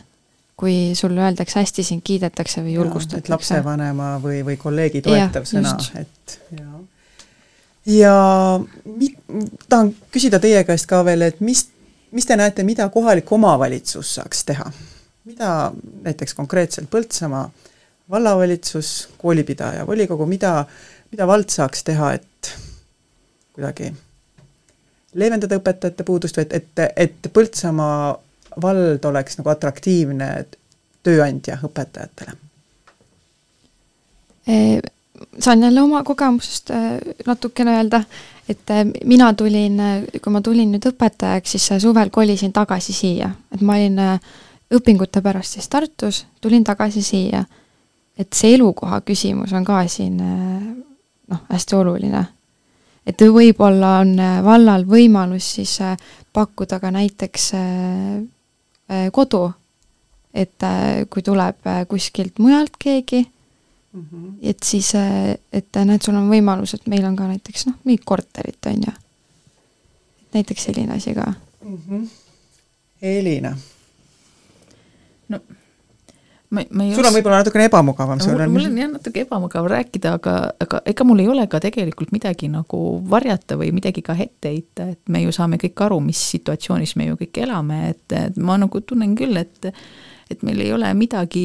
[0.62, 3.32] kui sulle öeldakse hästi, sind kiidetakse või julgustatakse.
[3.32, 6.82] lapsevanema või, või kolleegi toetav ja, sõna, et jaa
[7.86, 9.16] ja mi-,
[9.68, 11.66] tahan küsida teie käest ka veel, et mis,
[12.12, 14.70] mis te näete, mida kohalik omavalitsus saaks teha?
[15.24, 17.50] Mida näiteks konkreetselt Põltsamaa
[18.10, 20.64] vallavalitsus, koolipidaja, volikogu, mida,
[21.10, 22.52] mida vald saaks teha, et
[23.52, 23.92] kuidagi
[25.14, 28.16] leevendada õpetajate puudust või et, et, et Põltsamaa
[28.62, 30.32] vald oleks nagu atraktiivne
[31.02, 32.38] tööandja õpetajatele?
[35.38, 38.02] saan jälle oma kogemusest äh, natukene öelda,
[38.48, 43.30] et äh, mina tulin, äh, kui ma tulin nüüd õpetajaks, siis suvel kolisin tagasi siia,
[43.54, 44.00] et ma olin
[44.72, 47.44] õpingute pärast siis Tartus, tulin tagasi siia.
[48.18, 50.62] et see elukoha küsimus on ka siin äh,
[51.32, 52.24] noh, hästi oluline.
[53.06, 55.96] et võib-olla on äh, vallal võimalus siis äh,
[56.32, 57.52] pakkuda ka näiteks
[59.12, 59.46] kodu,
[60.34, 60.64] et
[61.08, 63.20] kui tuleb kuskilt mujalt keegi
[63.92, 64.32] mm, -hmm.
[64.42, 64.92] et siis,
[65.52, 68.92] et näed, sul on võimalus, et meil on ka näiteks noh, mingit korterit, on ju.
[70.34, 71.32] näiteks selline asi ka
[71.64, 71.78] mm.
[71.88, 72.08] -hmm.
[73.02, 73.56] Elina
[75.32, 75.40] no
[76.52, 80.14] ma, ma ei sul on võib-olla natukene ebamugavam mul, mul on jah natuke ebamugav rääkida,
[80.18, 84.52] aga, aga ega mul ei ole ka tegelikult midagi nagu varjata või midagi ka ette
[84.52, 88.38] heita, et me ju saame kõik aru, mis situatsioonis me ju kõik elame, et, et
[88.38, 89.72] ma nagu tunnen küll, et
[90.32, 91.42] et meil ei ole midagi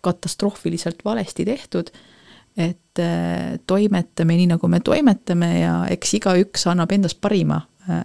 [0.00, 1.90] katastroofiliselt valesti tehtud,
[2.56, 7.60] et äh, toimetame nii, nagu me toimetame ja eks igaüks annab endast parima,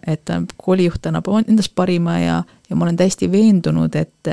[0.07, 2.35] et koolijuht annab endast parima ja,
[2.69, 4.31] ja ma olen täiesti veendunud, et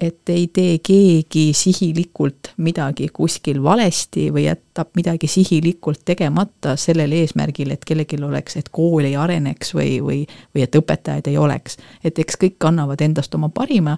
[0.00, 7.72] et ei tee keegi sihilikult midagi kuskil valesti või jätab midagi sihilikult tegemata sellel eesmärgil,
[7.72, 10.20] et kellelgi oleks, et kool ei areneks või, või,
[10.54, 11.78] või et õpetajaid ei oleks.
[12.04, 13.96] et eks kõik annavad endast oma parima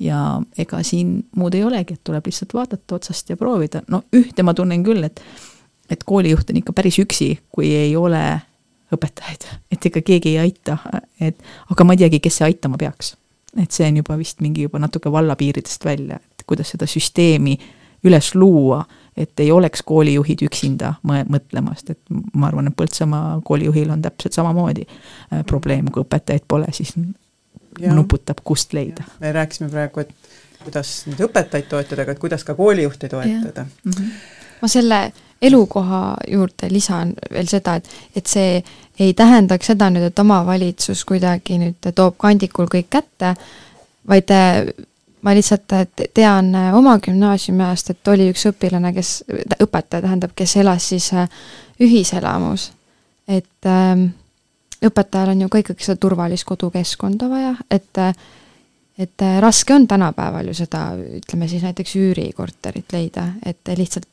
[0.00, 4.42] ja ega siin muud ei olegi, et tuleb lihtsalt vaadata otsast ja proovida, no ühte
[4.42, 5.20] ma tunnen küll, et
[5.90, 8.22] et koolijuht on ikka päris üksi, kui ei ole
[8.94, 10.78] õpetajaid, et ega keegi ei aita,
[11.20, 13.16] et aga ma ei teagi, kes see aitama peaks
[13.58, 17.56] et see on juba vist mingi juba natuke valla piiridest välja, et kuidas seda süsteemi
[18.04, 18.84] üles luua,
[19.16, 22.00] et ei oleks koolijuhid üksinda mõtlemast, et
[22.34, 26.94] ma arvan, et Põltsamaa koolijuhil on täpselt samamoodi äh, probleem, kui õpetajaid pole, siis
[27.80, 27.92] ja.
[27.94, 29.04] nuputab, kust leida.
[29.20, 30.14] me rääkisime praegu, et
[30.64, 33.66] kuidas nüüd õpetajaid toetada, aga et kuidas ka koolijuhti toetada.
[33.84, 34.22] Mm -hmm.
[34.62, 35.00] ma selle
[35.42, 38.60] elukoha juurde lisan veel seda, et, et see
[39.00, 43.34] ei tähendaks seda nüüd, et omavalitsus kuidagi nüüd toob kandikul kõik kätte,
[44.08, 44.68] vaid äh,
[45.22, 49.12] ma lihtsalt äh, tean äh, oma gümnaasiumi ajast, et oli üks õpilane, kes,
[49.60, 51.10] õpetaja tähendab, kes elas siis
[51.80, 52.70] ühiselamus.
[53.28, 54.06] et äh,
[54.86, 58.04] õpetajal on ju ka ikkagi seda turvalist kodukeskkonda vaja, et
[59.00, 64.09] et raske on tänapäeval ju seda, ütleme siis näiteks üürikorterit leida, et lihtsalt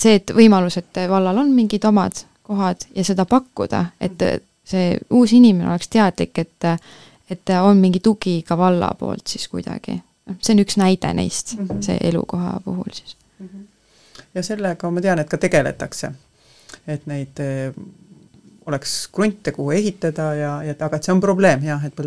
[0.00, 4.22] et see, et võimalus, et vallal on mingid omad kohad ja seda pakkuda, et
[4.64, 6.70] see uus inimene oleks teadlik, et
[7.30, 10.00] et on mingi tugi ka valla poolt siis kuidagi.
[10.26, 11.82] noh, see on üks näide neist mm, -hmm.
[11.82, 13.46] see elukoha puhul siis mm.
[13.46, 14.24] -hmm.
[14.34, 16.12] ja sellega ma tean, et ka tegeletakse.
[16.86, 17.74] et neid eh,
[18.66, 22.00] oleks krunte, kuhu ehitada ja, ja aga et see on probleem jah, et,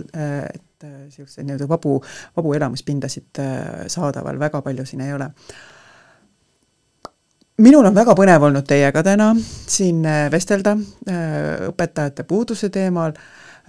[0.53, 2.03] et niisuguseid nii-öelda vabu,
[2.35, 5.31] vabu elamispindasid eh, saadaval väga palju siin ei ole
[7.63, 13.15] minul on väga põnev olnud teiega täna siin äh, vestelda äh, õpetajate puuduse teemal.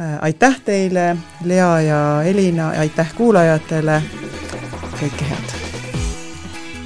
[0.00, 1.14] Äh, aitäh teile,
[1.46, 4.02] Lea ja Elina, aitäh kuulajatele.
[4.98, 5.54] kõike head.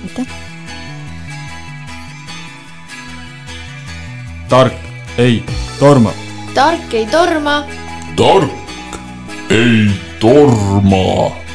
[0.04, 0.36] aitäh.
[4.48, 5.42] tark ei
[5.78, 6.12] torma.
[6.54, 7.62] tark ei torma.
[8.16, 9.90] tark ei
[10.20, 11.47] torma